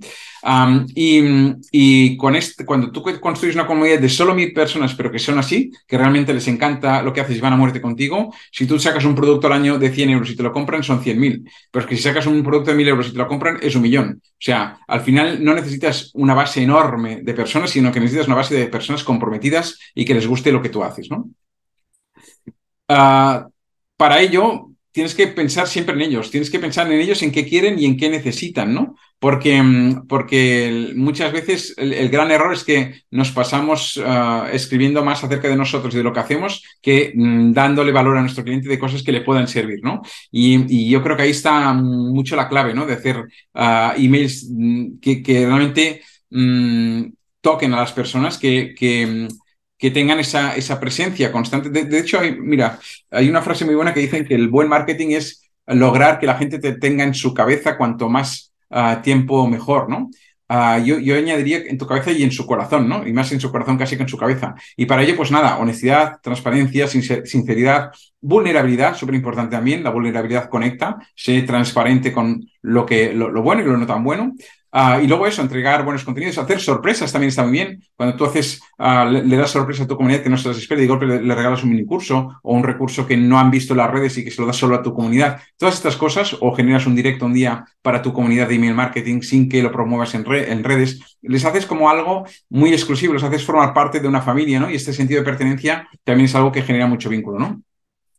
y, 0.93 2.17
con 2.17 2.35
este, 2.35 2.65
cuando 2.65 2.91
tú 2.91 3.03
construyes 3.19 3.55
una 3.55 3.65
comunidad 3.65 3.99
de 3.99 4.09
solo 4.09 4.35
mil 4.35 4.53
personas, 4.53 4.93
pero 4.93 5.11
que 5.11 5.17
son 5.17 5.39
así, 5.39 5.71
que 5.87 5.97
realmente 5.97 6.33
les 6.33 6.47
encanta 6.47 7.01
lo 7.01 7.13
que 7.13 7.21
haces 7.21 7.37
y 7.37 7.41
van 7.41 7.53
a 7.53 7.57
muerte 7.57 7.81
contigo, 7.81 8.31
si 8.51 8.67
tú 8.67 8.79
sacas 8.79 9.05
un 9.05 9.15
producto 9.15 9.47
al 9.47 9.53
año 9.53 9.79
de 9.79 9.89
100 9.89 10.09
euros 10.11 10.29
y 10.29 10.35
te 10.35 10.43
lo 10.43 10.51
compran, 10.51 10.83
son 10.83 11.03
100.000. 11.03 11.49
Pero 11.71 11.83
es 11.83 11.89
que 11.89 11.95
si 11.97 12.03
sacas 12.03 12.27
un 12.27 12.43
producto 12.43 12.71
de 12.71 12.77
1.000 12.77 12.87
euros 12.89 13.07
y 13.07 13.11
te 13.11 13.17
lo 13.17 13.27
compran, 13.27 13.57
es 13.61 13.75
un 13.75 13.81
millón. 13.81 14.21
O 14.23 14.43
sea, 14.43 14.77
al 14.87 15.01
final 15.01 15.43
no 15.43 15.55
necesitas 15.55 16.11
una 16.13 16.35
base 16.35 16.61
enorme 16.61 17.21
de 17.23 17.33
personas, 17.33 17.71
sino 17.71 17.91
que 17.91 17.99
necesitas 17.99 18.27
una 18.27 18.35
base 18.35 18.55
de 18.55 18.67
personas 18.67 19.03
comprometidas 19.03 19.79
y 19.95 20.05
que 20.05 20.13
les 20.13 20.27
guste 20.27 20.51
lo 20.51 20.61
que 20.61 20.69
tú 20.69 20.83
haces, 20.83 21.09
¿no? 21.09 21.29
Ah, 22.93 23.47
para 23.95 24.19
ello, 24.21 24.71
tienes 24.91 25.15
que 25.15 25.27
pensar 25.27 25.67
siempre 25.67 25.95
en 25.95 26.01
ellos, 26.01 26.29
tienes 26.29 26.49
que 26.49 26.59
pensar 26.59 26.91
en 26.91 26.99
ellos 26.99 27.21
en 27.21 27.31
qué 27.31 27.45
quieren 27.45 27.79
y 27.79 27.85
en 27.85 27.95
qué 27.95 28.09
necesitan, 28.09 28.73
¿no? 28.73 28.95
Porque, 29.17 29.61
mm, 29.63 30.07
porque 30.07 30.91
muchas 30.95 31.31
veces 31.31 31.73
el, 31.77 32.09
gran 32.09 32.31
error 32.31 32.51
es 32.51 32.65
que 32.65 33.03
nos 33.11 33.31
pasamos 33.31 34.01
ah, 34.03 34.49
escribiendo 34.51 35.05
más 35.05 35.23
acerca 35.23 35.47
de 35.47 35.55
nosotros 35.55 35.93
y 35.93 35.97
de 35.97 36.03
lo 36.03 36.11
que 36.11 36.19
hacemos 36.19 36.63
que 36.81 37.13
mm, 37.15 37.53
dándole 37.53 37.93
valor 37.93 38.17
a 38.17 38.21
nuestro 38.21 38.43
cliente 38.43 38.67
de 38.67 38.79
cosas 38.79 39.03
que 39.03 39.13
le 39.13 39.21
puedan 39.21 39.47
servir, 39.47 39.79
¿no? 39.83 40.01
Y, 40.31 40.89
yo 40.89 41.01
creo 41.01 41.15
que 41.15 41.23
ahí 41.23 41.31
está 41.31 41.73
mucho 41.73 42.35
la 42.35 42.49
clave, 42.49 42.73
¿no? 42.73 42.85
De 42.85 42.95
hacer 42.95 43.23
ah, 43.53 43.93
emails 43.97 44.47
mm, 44.49 44.99
que, 44.99 45.23
que 45.23 45.45
realmente 45.45 46.01
toquen 47.41 47.73
a 47.73 47.77
las 47.77 47.91
personas, 47.93 48.37
que, 48.37 48.73
que 48.77 49.27
que 49.81 49.89
tengan 49.89 50.19
esa, 50.19 50.55
esa 50.55 50.79
presencia 50.79 51.31
constante. 51.31 51.69
De, 51.71 51.99
hecho, 51.99 52.19
hay, 52.19 52.39
mira, 52.39 52.77
hay 53.09 53.27
una 53.27 53.41
frase 53.41 53.65
muy 53.65 53.73
buena 53.73 53.95
que 53.95 54.01
dice 54.01 54.23
que 54.23 54.35
el 54.35 54.47
buen 54.47 54.69
marketing 54.69 55.13
es 55.13 55.49
lograr 55.65 56.19
que 56.19 56.27
la 56.27 56.35
gente 56.35 56.59
te 56.59 56.73
tenga 56.73 57.03
en 57.03 57.15
su 57.15 57.33
cabeza 57.33 57.77
cuanto 57.77 58.07
más 58.07 58.53
ah, 58.69 59.01
tiempo 59.01 59.47
mejor, 59.47 59.89
¿no? 59.89 60.11
Ah, 60.47 60.77
yo, 60.77 60.99
yo, 60.99 61.15
añadiría 61.15 61.63
en 61.65 61.79
tu 61.79 61.87
cabeza 61.87 62.11
y 62.11 62.21
en 62.21 62.31
su 62.31 62.45
corazón, 62.45 62.87
¿no? 62.87 63.07
Y 63.07 63.11
más 63.11 63.31
en 63.31 63.39
su 63.39 63.51
corazón 63.51 63.75
casi 63.75 63.97
que 63.97 64.03
en 64.03 64.09
su 64.09 64.17
cabeza. 64.17 64.53
Y 64.77 64.85
para 64.85 65.01
ello, 65.01 65.15
pues 65.15 65.31
nada, 65.31 65.57
honestidad, 65.57 66.19
transparencia, 66.21 66.87
sinceridad, 66.87 67.89
vulnerabilidad, 68.19 68.95
súper 68.95 69.15
importante 69.15 69.55
también. 69.55 69.83
La 69.83 69.89
vulnerabilidad 69.89 70.47
conecta, 70.47 70.99
sé 71.15 71.41
transparente 71.41 72.11
con 72.11 72.47
lo, 72.61 72.85
que, 72.85 73.13
lo 73.13 73.41
bueno 73.41 73.63
y 73.63 73.65
lo 73.65 73.77
no 73.77 73.87
tan 73.87 74.03
bueno. 74.03 74.33
Ah, 74.73 75.01
y 75.03 75.07
luego 75.07 75.27
eso, 75.27 75.41
entregar 75.41 75.83
buenos 75.83 76.05
contenidos, 76.05 76.37
hacer 76.37 76.61
sorpresas 76.61 77.11
también 77.11 77.27
está 77.27 77.43
muy 77.43 77.51
bien. 77.51 77.83
Cuando 77.95 78.15
tú 78.15 78.23
haces, 78.23 78.61
ah, 78.77 79.03
le, 79.05 79.35
das 79.35 79.51
sorpresa 79.51 79.83
a 79.83 79.87
tu 79.87 79.97
comunidad 79.97 80.23
que 80.23 80.29
no 80.29 80.37
se 80.37 80.47
las 80.47 80.57
espera 80.57 80.79
y 80.79 80.83
de 80.83 80.87
golpe 80.87 81.05
le, 81.05 81.35
regalas 81.35 81.63
un 81.63 81.71
mini 81.71 81.83
curso 81.83 82.39
o 82.41 82.53
un 82.53 82.63
recurso 82.63 83.05
que 83.05 83.17
no 83.17 83.37
han 83.37 83.51
visto 83.51 83.75
las 83.75 83.91
redes 83.91 84.17
y 84.17 84.23
que 84.23 84.31
se 84.31 84.39
lo 84.39 84.47
das 84.47 84.55
solo 84.55 84.75
a 84.75 84.81
tu 84.81 84.93
comunidad. 84.93 85.41
Todas 85.57 85.75
estas 85.75 85.97
cosas, 85.97 86.37
o 86.39 86.53
generas 86.55 86.85
un 86.87 86.95
directo 86.95 87.25
un 87.25 87.33
día 87.33 87.65
para 87.81 88.01
tu 88.01 88.13
comunidad 88.13 88.47
de 88.47 88.55
email 88.55 88.73
marketing 88.73 89.21
sin 89.21 89.49
que 89.49 89.61
lo 89.61 89.73
promuevas 89.73 90.15
en, 90.15 90.25
en 90.31 90.63
redes, 90.63 91.17
les 91.21 91.43
haces 91.43 91.65
como 91.65 91.89
algo 91.89 92.25
muy 92.49 92.71
exclusivo, 92.71 93.13
los 93.13 93.23
haces 93.23 93.43
formar 93.43 93.73
parte 93.73 93.99
de 93.99 94.07
una 94.07 94.21
familia, 94.21 94.59
¿no? 94.61 94.69
Y 94.71 94.75
este 94.75 94.93
sentido 94.93 95.19
de 95.19 95.25
pertenencia 95.25 95.89
también 96.05 96.25
es 96.25 96.35
algo 96.35 96.51
que 96.51 96.61
genera 96.61 96.87
mucho 96.87 97.09
vínculo, 97.09 97.39
¿no? 97.39 97.61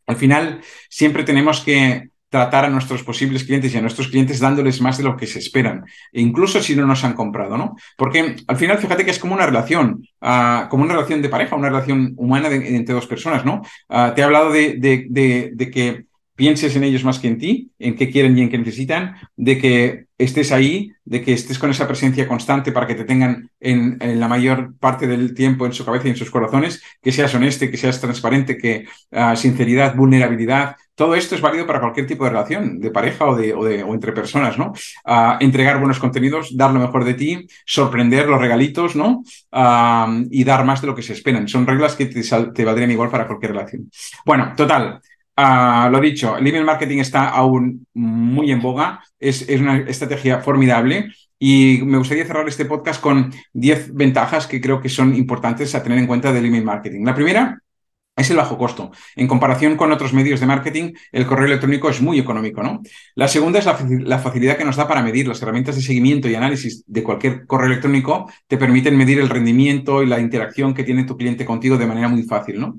Al 0.07 0.17
final, 0.17 0.61
siempre 0.91 1.25
tenemos 1.25 1.61
que 1.61 2.12
tratar 2.33 2.65
a 2.65 2.71
nuestros 2.71 3.03
posibles 3.03 3.45
clientes 3.45 3.75
y 3.75 3.77
a 3.77 3.83
nuestros 3.83 4.09
clientes 4.09 4.41
dándoles 4.41 4.81
más 4.81 4.97
de 4.97 5.05
lo 5.05 5.19
que 5.19 5.27
se 5.27 5.39
esperan, 5.39 5.85
incluso 6.13 6.63
si 6.63 6.75
no 6.75 6.87
nos 6.87 7.05
han 7.05 7.13
comprado, 7.13 7.59
¿no? 7.59 7.77
Porque 7.95 8.37
al 8.47 8.57
final, 8.57 8.79
fíjate 8.79 9.05
que 9.05 9.11
es 9.11 9.19
como 9.19 9.35
una 9.35 9.45
relación, 9.45 10.09
ah, 10.23 10.67
como 10.71 10.85
una 10.85 10.95
relación 10.95 11.21
de 11.21 11.29
pareja, 11.29 11.57
una 11.57 11.69
relación 11.69 12.15
humana 12.17 12.49
entre 12.49 12.95
dos 12.95 13.07
personas, 13.07 13.45
¿no? 13.45 13.61
Ah, 13.91 14.13
te 14.15 14.23
he 14.23 14.25
hablado 14.25 14.51
de, 14.51 14.79
de 14.79 15.71
que 15.71 16.07
pienses 16.35 16.75
en 16.75 16.85
ellos 16.85 17.05
más 17.05 17.19
que 17.19 17.29
en 17.29 17.39
ti, 17.39 17.71
en 17.79 17.95
qué 17.95 18.11
quieren 18.11 18.37
y 18.37 18.43
en 18.43 18.49
qué 18.49 18.59
necesitan, 18.59 19.17
de 19.37 19.59
que 19.59 20.07
estés 20.19 20.53
ahí, 20.53 20.93
de 21.05 21.23
que 21.23 21.33
estés 21.33 21.59
con 21.59 21.71
esa 21.71 21.87
presencia 21.87 22.27
constante 22.27 22.73
para 22.73 22.87
que 22.87 22.95
te 22.95 23.05
tengan 23.05 23.51
en, 23.61 23.99
la 24.19 24.29
mayor 24.29 24.75
parte 24.79 25.07
del 25.07 25.35
tiempo 25.35 25.67
en 25.67 25.73
su 25.73 25.85
cabeza 25.85 26.09
y 26.09 26.11
en 26.11 26.17
sus 26.17 26.31
corazones, 26.31 26.83
que 27.03 27.13
seas 27.13 27.35
honesto, 27.35 27.71
que 27.71 27.77
seas 27.77 28.01
transparente, 28.01 28.57
que 28.57 28.87
uh, 29.11 29.37
sinceridad, 29.37 29.95
vulnerabilidad, 29.95 30.77
todo 30.95 31.15
esto 31.15 31.35
es 31.35 31.41
válido 31.41 31.67
para 31.67 31.81
cualquier 31.81 32.07
tipo 32.07 32.25
de 32.25 32.31
relación, 32.31 32.79
de 32.81 32.91
pareja 32.91 33.27
o, 33.27 33.37
de, 33.37 33.53
o, 33.53 33.95
entre 33.95 34.13
personas, 34.13 34.59
¿no? 34.59 34.73
Uh, 35.07 35.37
entregar 35.41 35.79
buenos 35.79 35.99
contenidos, 35.99 36.57
dar 36.57 36.73
lo 36.73 36.81
mejor 36.81 37.05
de 37.05 37.15
ti, 37.15 37.47
sorprender 37.65 38.29
los 38.29 38.41
regalitos, 38.41 38.95
¿no? 38.95 39.23
Uh, 39.51 40.27
y 40.31 40.45
dar 40.45 40.65
más 40.65 40.81
de 40.81 40.87
lo 40.89 40.95
que 40.95 41.03
se 41.03 41.15
esperan. 41.15 41.49
Son 41.49 41.67
reglas 41.67 41.97
que 41.97 42.07
te, 42.07 42.23
te 42.23 42.65
valdrían 42.65 42.91
igual 42.91 43.11
para 43.11 43.27
cualquier 43.27 43.53
relación. 43.53 43.91
Bueno, 44.25 44.53
total. 44.57 45.01
Uh, 45.35 45.89
lo 45.91 45.99
dicho, 45.99 46.37
el 46.37 46.47
email 46.47 46.65
marketing 46.65 46.99
está 46.99 47.31
aún 47.31 47.87
muy 47.95 48.53
en 48.53 48.61
boga, 48.61 49.03
es, 49.19 49.49
es, 49.49 49.61
una 49.63 49.79
estrategia 49.79 50.41
formidable 50.41 51.11
y 51.39 51.81
me 51.85 51.97
gustaría 51.97 52.27
cerrar 52.27 52.47
este 52.47 52.67
podcast 52.67 53.01
con 53.01 53.33
10 53.55 53.95
ventajas 53.95 54.47
que 54.47 54.61
creo 54.61 54.81
que 54.83 54.91
son 54.91 55.17
importantes 55.17 55.75
a 55.75 55.83
tener 55.83 55.99
en 55.99 56.07
cuenta 56.07 56.33
del 56.33 56.45
email 56.45 56.65
marketing. 56.65 57.05
La 57.05 57.15
primera 57.15 57.59
es 58.17 58.31
el 58.31 58.37
bajo 58.37 58.59
costo. 58.59 58.91
En 59.17 59.27
comparación 59.27 59.77
con 59.77 59.91
otros 59.91 60.13
medios 60.13 60.41
de 60.41 60.47
marketing, 60.47 60.93
el 61.13 61.27
correo 61.27 61.47
electrónico 61.47 61.89
es 61.89 62.01
muy 62.01 62.19
económico, 62.19 62.63
¿no? 62.63 62.83
La 63.15 63.27
segunda 63.27 63.59
es 63.59 63.65
la, 63.65 64.19
facilidad 64.19 64.57
que 64.57 64.65
nos 64.65 64.77
da 64.77 64.87
para 64.87 65.03
medir. 65.03 65.27
Las 65.27 65.41
herramientas 65.41 65.77
de 65.77 65.83
seguimiento 65.83 66.29
y 66.29 66.35
análisis 66.35 66.85
de 66.87 67.03
cualquier 67.03 67.47
correo 67.47 67.69
electrónico 67.69 68.31
te 68.47 68.59
permiten 68.59 68.97
medir 68.97 69.19
el 69.19 69.31
rendimiento 69.31 70.03
y 70.03 70.07
la 70.07 70.21
interacción 70.21 70.75
que 70.75 70.85
tiene 70.85 71.05
tu 71.05 71.17
cliente 71.17 71.45
contigo 71.45 71.79
de 71.79 71.87
manera 71.87 72.09
muy 72.09 72.23
fácil, 72.25 72.61
¿no? 72.61 72.79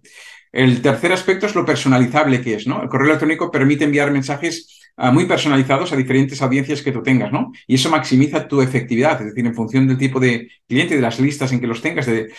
El 0.52 0.84
tercer 0.84 1.12
aspecto 1.12 1.48
es 1.48 1.56
lo 1.56 1.66
personalizable 1.66 2.40
que 2.40 2.54
es, 2.54 2.68
¿no? 2.68 2.84
El 2.84 2.90
correo 2.90 3.08
electrónico 3.08 3.50
permite 3.50 3.86
enviar 3.86 4.12
mensajes 4.12 4.83
muy 4.98 5.26
personalizados 5.26 5.92
a 5.92 5.96
diferentes 5.96 6.42
audiencias 6.42 6.82
que 6.82 6.92
tú 6.92 7.02
tengas, 7.02 7.32
¿no? 7.32 7.52
Y 7.68 7.76
eso 7.76 7.90
maximiza 7.90 8.48
tu 8.48 8.62
efectividad, 8.62 9.20
es 9.22 9.28
decir, 9.28 9.46
en 9.46 9.56
función 9.56 9.88
del 9.88 9.98
tipo 9.98 10.20
de 10.20 10.50
cliente, 10.68 10.96
de 10.96 11.02
las 11.02 11.20
listas 11.20 11.52
en 11.52 11.60
que 11.60 11.68
los 11.68 11.82
tengas, 11.82 12.06
de, 12.06 12.32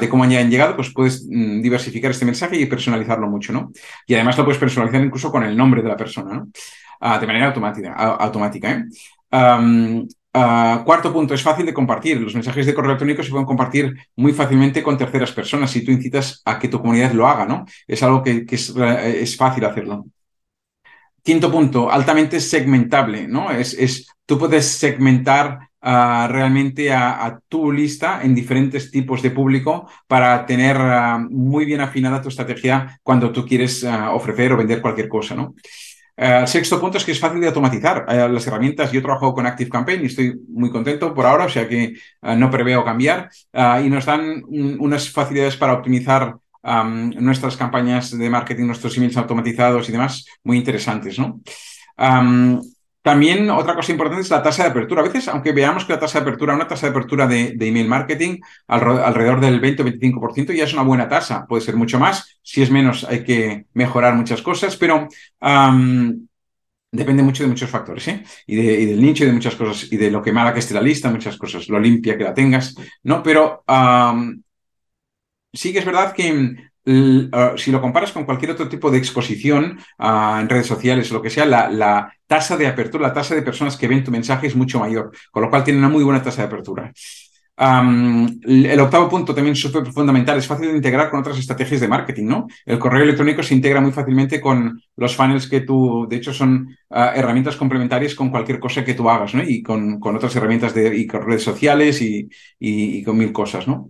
de 0.00 0.08
cómo 0.08 0.24
han 0.24 0.50
llegado, 0.50 0.76
pues 0.76 0.92
puedes 0.92 1.26
mm, 1.28 1.62
diversificar 1.62 2.10
este 2.10 2.24
mensaje 2.24 2.56
y 2.56 2.66
personalizarlo 2.66 3.28
mucho, 3.28 3.52
¿no? 3.52 3.72
Y 4.06 4.14
además 4.14 4.36
lo 4.36 4.44
puedes 4.44 4.60
personalizar 4.60 5.02
incluso 5.02 5.30
con 5.30 5.42
el 5.44 5.56
nombre 5.56 5.82
de 5.82 5.88
la 5.88 5.96
persona, 5.96 6.34
¿no? 6.34 6.48
Uh, 7.00 7.18
de 7.18 7.26
manera 7.26 7.46
automática, 7.46 8.70
¿eh? 8.70 8.84
Ah, 10.34 10.82
cuarto 10.86 11.12
punto, 11.12 11.34
es 11.34 11.42
fácil 11.42 11.66
de 11.66 11.74
compartir. 11.74 12.18
Los 12.18 12.34
mensajes 12.34 12.64
de 12.64 12.72
correo 12.72 12.92
electrónico 12.92 13.22
se 13.22 13.30
pueden 13.30 13.44
compartir 13.44 13.94
muy 14.16 14.32
fácilmente 14.32 14.82
con 14.82 14.96
terceras 14.96 15.30
personas 15.32 15.70
si 15.70 15.84
tú 15.84 15.90
incitas 15.90 16.40
a 16.46 16.58
que 16.58 16.68
tu 16.68 16.80
comunidad 16.80 17.12
lo 17.12 17.26
haga, 17.28 17.44
¿no? 17.44 17.66
Es 17.86 18.02
algo 18.02 18.22
que, 18.22 18.46
eh, 18.48 19.18
es, 19.20 19.36
fácil 19.36 19.64
hacerlo. 19.66 20.06
Quinto 21.22 21.52
punto, 21.52 21.90
altamente 21.90 22.40
segmentable, 22.40 23.28
¿no? 23.28 23.52
Es, 23.52 23.74
es 23.74 24.08
tú 24.26 24.38
puedes 24.38 24.66
segmentar 24.66 25.68
ah, 25.80 26.26
realmente 26.28 26.92
a, 26.92 27.38
tu 27.48 27.70
lista 27.70 28.22
en 28.22 28.34
diferentes 28.34 28.90
tipos 28.90 29.22
de 29.22 29.30
público 29.30 29.88
para 30.08 30.44
tener 30.46 30.76
ah, 30.78 31.24
muy 31.30 31.64
bien 31.64 31.80
afinada 31.80 32.20
tu 32.20 32.28
estrategia 32.28 32.98
cuando 33.04 33.30
tú 33.30 33.46
quieres 33.46 33.84
ofrecer 33.84 34.52
o 34.52 34.56
vender 34.56 34.80
cualquier 34.82 35.08
cosa, 35.08 35.34
¿no? 35.34 35.54
Sexto 36.46 36.78
punto 36.78 36.98
es 36.98 37.04
que 37.04 37.12
es 37.12 37.18
fácil 37.18 37.40
de 37.40 37.48
automatizar 37.48 38.04
las 38.30 38.46
herramientas. 38.46 38.92
Yo 38.92 39.02
trabajo 39.02 39.32
con 39.34 39.46
Active 39.46 39.70
Campaign 39.70 40.02
y 40.02 40.06
estoy 40.06 40.38
muy 40.50 40.70
contento 40.70 41.12
por 41.14 41.26
ahora, 41.26 41.46
o 41.46 41.48
sea 41.48 41.66
que 41.66 41.94
no 42.20 42.50
preveo 42.50 42.84
cambiar. 42.84 43.30
y 43.82 43.88
nos 43.88 44.04
dan 44.04 44.42
unas 44.46 45.10
facilidades 45.10 45.56
para 45.56 45.72
optimizar 45.72 46.36
nuestras 46.62 47.56
campañas 47.56 48.16
de 48.16 48.30
marketing, 48.30 48.66
nuestros 48.66 48.96
emails 48.96 49.16
automatizados 49.16 49.88
y 49.88 49.92
demás 49.92 50.26
muy 50.44 50.58
interesantes, 50.58 51.18
¿no? 51.18 51.40
También 53.02 53.50
otra 53.50 53.74
cosa 53.74 53.90
importante 53.90 54.22
es 54.22 54.30
la 54.30 54.44
tasa 54.44 54.62
de 54.62 54.70
apertura. 54.70 55.00
A 55.00 55.04
veces, 55.04 55.26
aunque 55.26 55.50
veamos 55.52 55.84
que 55.84 55.92
la 55.92 55.98
tasa 55.98 56.20
de 56.20 56.22
apertura, 56.22 56.54
una 56.54 56.68
tasa 56.68 56.86
de 56.86 56.90
apertura 56.92 57.26
de, 57.26 57.56
email 57.60 57.88
marketing 57.88 58.38
alrededor 58.68 59.40
del 59.40 59.58
20 59.58 59.82
o 59.82 59.86
25% 59.86 60.54
ya 60.54 60.64
es 60.64 60.72
una 60.72 60.84
buena 60.84 61.08
tasa. 61.08 61.44
Puede 61.48 61.62
ser 61.62 61.74
mucho 61.74 61.98
más. 61.98 62.38
Si 62.42 62.62
es 62.62 62.70
menos, 62.70 63.02
hay 63.02 63.24
que 63.24 63.66
mejorar 63.74 64.14
muchas 64.14 64.40
cosas, 64.40 64.76
pero 64.76 65.08
depende 66.92 67.22
mucho 67.24 67.42
de 67.42 67.48
muchos 67.48 67.70
factores, 67.70 68.06
¿eh? 68.06 68.22
Y, 68.46 68.54
del 68.86 69.02
nicho 69.02 69.24
y 69.24 69.26
de 69.26 69.32
muchas 69.32 69.56
cosas, 69.56 69.90
y 69.90 69.96
de 69.96 70.10
lo 70.10 70.22
que 70.22 70.30
mala 70.30 70.52
que 70.52 70.60
esté 70.60 70.74
la 70.74 70.80
lista, 70.80 71.10
muchas 71.10 71.36
cosas, 71.36 71.68
lo 71.68 71.80
limpia 71.80 72.16
que 72.16 72.24
la 72.24 72.34
tengas, 72.34 72.76
¿no? 73.02 73.20
Pero 73.20 73.64
sí 75.52 75.72
que 75.72 75.80
es 75.80 75.84
verdad 75.84 76.12
que 76.12 76.56
ah, 77.32 77.54
si 77.56 77.70
lo 77.70 77.80
comparas 77.80 78.12
con 78.12 78.24
cualquier 78.24 78.52
otro 78.52 78.68
tipo 78.68 78.90
de 78.90 78.98
exposición 78.98 79.78
ah, 79.98 80.38
en 80.40 80.48
redes 80.48 80.66
sociales 80.66 81.10
lo 81.10 81.22
que 81.22 81.30
sea, 81.30 81.46
la, 81.46 82.12
tasa 82.26 82.56
de 82.56 82.66
apertura, 82.66 83.08
la 83.08 83.12
tasa 83.12 83.34
de 83.34 83.42
personas 83.42 83.76
que 83.76 83.88
ven 83.88 84.02
tu 84.02 84.10
mensaje 84.10 84.46
es 84.46 84.56
mucho 84.56 84.80
mayor, 84.80 85.12
con 85.30 85.42
lo 85.42 85.50
cual 85.50 85.64
tiene 85.64 85.78
una 85.78 85.90
muy 85.90 86.02
buena 86.02 86.22
tasa 86.22 86.40
de 86.40 86.46
apertura. 86.46 86.90
el 87.58 88.80
octavo 88.80 89.10
punto 89.10 89.34
también 89.34 89.54
súper 89.54 89.84
fundamental, 89.92 90.38
es 90.38 90.46
fácil 90.46 90.68
de 90.68 90.76
integrar 90.76 91.10
con 91.10 91.20
otras 91.20 91.38
estrategias 91.38 91.82
de 91.82 91.88
marketing, 91.88 92.24
¿no? 92.24 92.46
El 92.64 92.78
correo 92.78 93.02
electrónico 93.02 93.42
se 93.42 93.54
integra 93.54 93.82
muy 93.82 93.92
fácilmente 93.92 94.40
con 94.40 94.80
los 94.96 95.14
funnels 95.14 95.46
que 95.46 95.60
tú, 95.60 96.06
de 96.08 96.16
hecho, 96.16 96.32
son 96.32 96.74
ah, 96.88 97.12
herramientas 97.14 97.56
complementarias 97.56 98.14
con 98.14 98.30
cualquier 98.30 98.58
cosa 98.58 98.82
que 98.82 98.94
tú 98.94 99.10
hagas, 99.10 99.34
¿no? 99.34 99.42
Y 99.42 99.62
con, 99.62 100.00
otras 100.02 100.34
herramientas 100.34 100.72
de 100.72 100.96
y 100.96 101.06
con 101.06 101.26
redes 101.26 101.42
sociales 101.42 102.00
y, 102.00 103.04
con 103.04 103.18
mil 103.18 103.32
cosas, 103.32 103.68
¿no? 103.68 103.88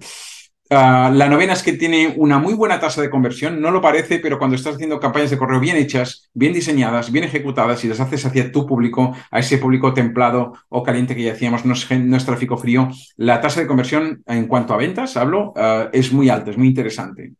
Ah, 0.75 1.11
la 1.12 1.29
novena 1.29 1.52
es 1.52 1.62
que 1.62 1.75
tiene 1.75 2.14
una 2.17 2.38
muy 2.38 2.55
buena 2.55 2.81
tasa 2.81 3.02
de 3.02 3.11
conversión, 3.11 3.61
no 3.61 3.71
lo 3.71 3.83
parece, 3.83 4.21
pero 4.21 4.38
cuando 4.38 4.57
estás 4.57 4.76
haciendo 4.76 4.99
campañas 4.99 5.29
de 5.29 5.37
correo 5.37 5.61
bien 5.61 5.76
hechas, 5.76 6.31
bien 6.33 6.55
diseñadas, 6.55 7.12
bien 7.12 7.25
ejecutadas 7.26 7.85
y 7.85 7.88
las 7.88 8.00
haces 8.00 8.25
hacia 8.25 8.50
tu 8.50 8.67
público, 8.67 9.14
a 9.31 9.41
ese 9.41 9.59
público 9.59 9.93
templado 9.93 10.55
o 10.71 10.83
caliente 10.83 11.14
que 11.14 11.25
ya 11.25 11.33
decíamos, 11.33 11.67
no 11.67 11.75
es, 11.75 12.25
tráfico 12.25 12.57
frío, 12.57 12.88
la 13.19 13.43
tasa 13.43 13.61
de 13.61 13.67
conversión 13.67 14.23
en 14.26 14.47
cuanto 14.47 14.73
a 14.73 14.79
ventas, 14.79 15.19
hablo, 15.19 15.52
ah, 15.57 15.91
es 15.93 16.11
muy 16.11 16.31
alta, 16.31 16.52
es 16.52 16.57
muy 16.57 16.69
interesante. 16.69 17.35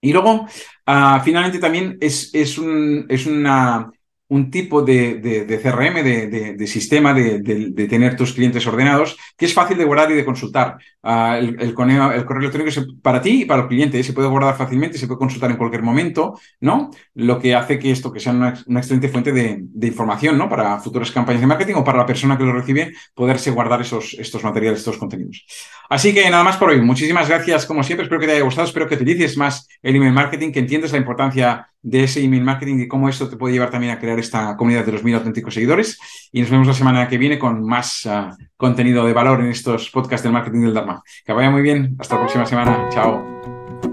Y 0.00 0.12
luego, 0.12 0.48
ah, 0.86 1.22
finalmente 1.24 1.60
también 1.60 1.96
es, 2.00 2.34
es, 2.34 2.58
un, 2.58 3.06
es 3.08 3.26
una 3.26 3.92
un 4.28 4.50
tipo 4.50 4.82
de, 4.82 5.14
de, 5.14 5.58
CRM, 5.60 6.02
de, 6.02 6.66
sistema 6.66 7.14
de, 7.14 7.40
tener 7.88 8.16
tus 8.16 8.32
clientes 8.32 8.66
ordenados, 8.66 9.16
que 9.36 9.46
es 9.46 9.54
fácil 9.54 9.78
de 9.78 9.84
guardar 9.84 10.10
y 10.10 10.14
de 10.14 10.24
consultar. 10.24 10.78
Ah, 11.02 11.38
el, 11.38 11.74
correo, 11.74 12.12
electrónico 12.12 12.68
es 12.68 12.84
para 13.00 13.22
ti 13.22 13.42
y 13.42 13.44
para 13.44 13.62
el 13.62 13.68
cliente, 13.68 14.02
se 14.02 14.12
puede 14.12 14.28
guardar 14.28 14.56
fácilmente, 14.56 14.98
se 14.98 15.06
puede 15.06 15.18
consultar 15.18 15.50
en 15.50 15.56
cualquier 15.56 15.82
momento, 15.82 16.38
¿no? 16.60 16.90
Lo 17.14 17.38
que 17.38 17.54
hace 17.54 17.78
que 17.78 17.92
esto 17.92 18.12
que 18.12 18.18
sea 18.18 18.32
una, 18.32 18.48
excelente 18.48 19.08
fuente 19.08 19.30
de, 19.30 19.86
información, 19.86 20.36
¿no? 20.36 20.48
Para 20.48 20.80
futuras 20.80 21.12
campañas 21.12 21.42
de 21.42 21.46
marketing 21.46 21.74
o 21.74 21.84
para 21.84 21.98
la 21.98 22.06
persona 22.06 22.36
que 22.36 22.44
lo 22.44 22.52
recibe, 22.52 22.92
poderse 23.14 23.52
guardar 23.52 23.82
esos, 23.82 24.14
estos 24.18 24.42
materiales, 24.42 24.80
estos 24.80 24.98
contenidos. 24.98 25.46
Así 25.88 26.12
que 26.12 26.28
nada 26.28 26.42
más 26.42 26.56
por 26.56 26.70
hoy. 26.70 26.80
Muchísimas 26.80 27.28
gracias, 27.28 27.64
como 27.66 27.84
siempre. 27.84 28.04
Espero 28.04 28.20
que 28.20 28.26
te 28.26 28.32
haya 28.32 28.42
gustado, 28.42 28.66
espero 28.66 28.88
que 28.88 28.96
utilices 28.96 29.36
más 29.36 29.68
el 29.82 29.94
email 29.94 30.12
marketing, 30.12 30.50
que 30.50 30.58
entiendas 30.58 30.90
la 30.90 30.98
importancia 30.98 31.68
de 31.86 32.02
ese 32.02 32.20
email 32.20 32.42
marketing 32.42 32.80
y 32.80 32.88
cómo 32.88 33.08
esto 33.08 33.28
te 33.28 33.36
puede 33.36 33.54
llevar 33.54 33.70
también 33.70 33.92
a 33.92 34.00
crear 34.00 34.18
esta 34.18 34.56
comunidad 34.56 34.84
de 34.84 34.90
los 34.90 35.04
mil 35.04 35.14
auténticos 35.14 35.54
seguidores. 35.54 35.98
Y 36.32 36.40
nos 36.40 36.50
vemos 36.50 36.66
la 36.66 36.74
semana 36.74 37.06
que 37.06 37.16
viene 37.16 37.38
con 37.38 37.64
más 37.64 38.04
ah, 38.06 38.36
contenido 38.56 39.06
de 39.06 39.12
valor 39.12 39.40
en 39.40 39.50
estos 39.50 39.90
podcasts 39.90 40.24
del 40.24 40.32
marketing 40.32 40.62
del 40.62 40.74
Dharma. 40.74 41.02
Que 41.24 41.32
vaya 41.32 41.48
muy 41.48 41.62
bien. 41.62 41.94
Hasta 42.00 42.16
la 42.16 42.22
próxima 42.22 42.44
semana. 42.44 42.88
Chao. 42.90 43.24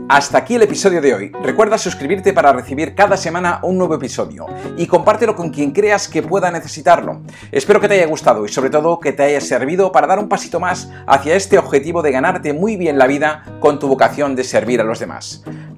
Hasta 0.10 0.40
aquí 0.40 0.56
el 0.56 0.64
episodio 0.64 1.02
de 1.02 1.14
hoy. 1.14 1.32
Recuerda 1.44 1.78
suscribirte 1.78 2.34
para 2.34 2.52
recibir 2.52 2.96
cada 2.96 3.16
semana 3.16 3.60
un 3.64 3.78
nuevo 3.78 3.96
episodio 3.96 4.48
y 4.76 4.88
compártelo 4.88 5.36
con 5.36 5.50
quien 5.50 5.72
creas 5.72 6.08
que 6.08 6.24
pueda 6.24 6.52
necesitarlo. 6.52 7.22
Espero 7.52 7.80
que 7.80 7.88
te 7.88 7.96
haya 7.96 8.08
gustado 8.08 8.46
y 8.46 8.50
sobre 8.50 8.70
todo 8.70 9.00
que 9.00 9.14
te 9.14 9.24
haya 9.24 9.42
servido 9.42 9.92
para 9.92 10.08
dar 10.08 10.20
un 10.20 10.30
pasito 10.30 10.60
más 10.60 10.90
hacia 11.08 11.36
este 11.36 11.58
objetivo 11.58 12.02
de 12.02 12.12
ganarte 12.12 12.54
muy 12.54 12.76
bien 12.76 12.98
la 12.98 13.08
vida 13.08 13.44
con 13.60 13.80
tu 13.80 13.88
vocación 13.88 14.36
de 14.36 14.44
servir 14.44 14.82
a 14.82 14.84
los 14.84 15.00
demás. 15.00 15.44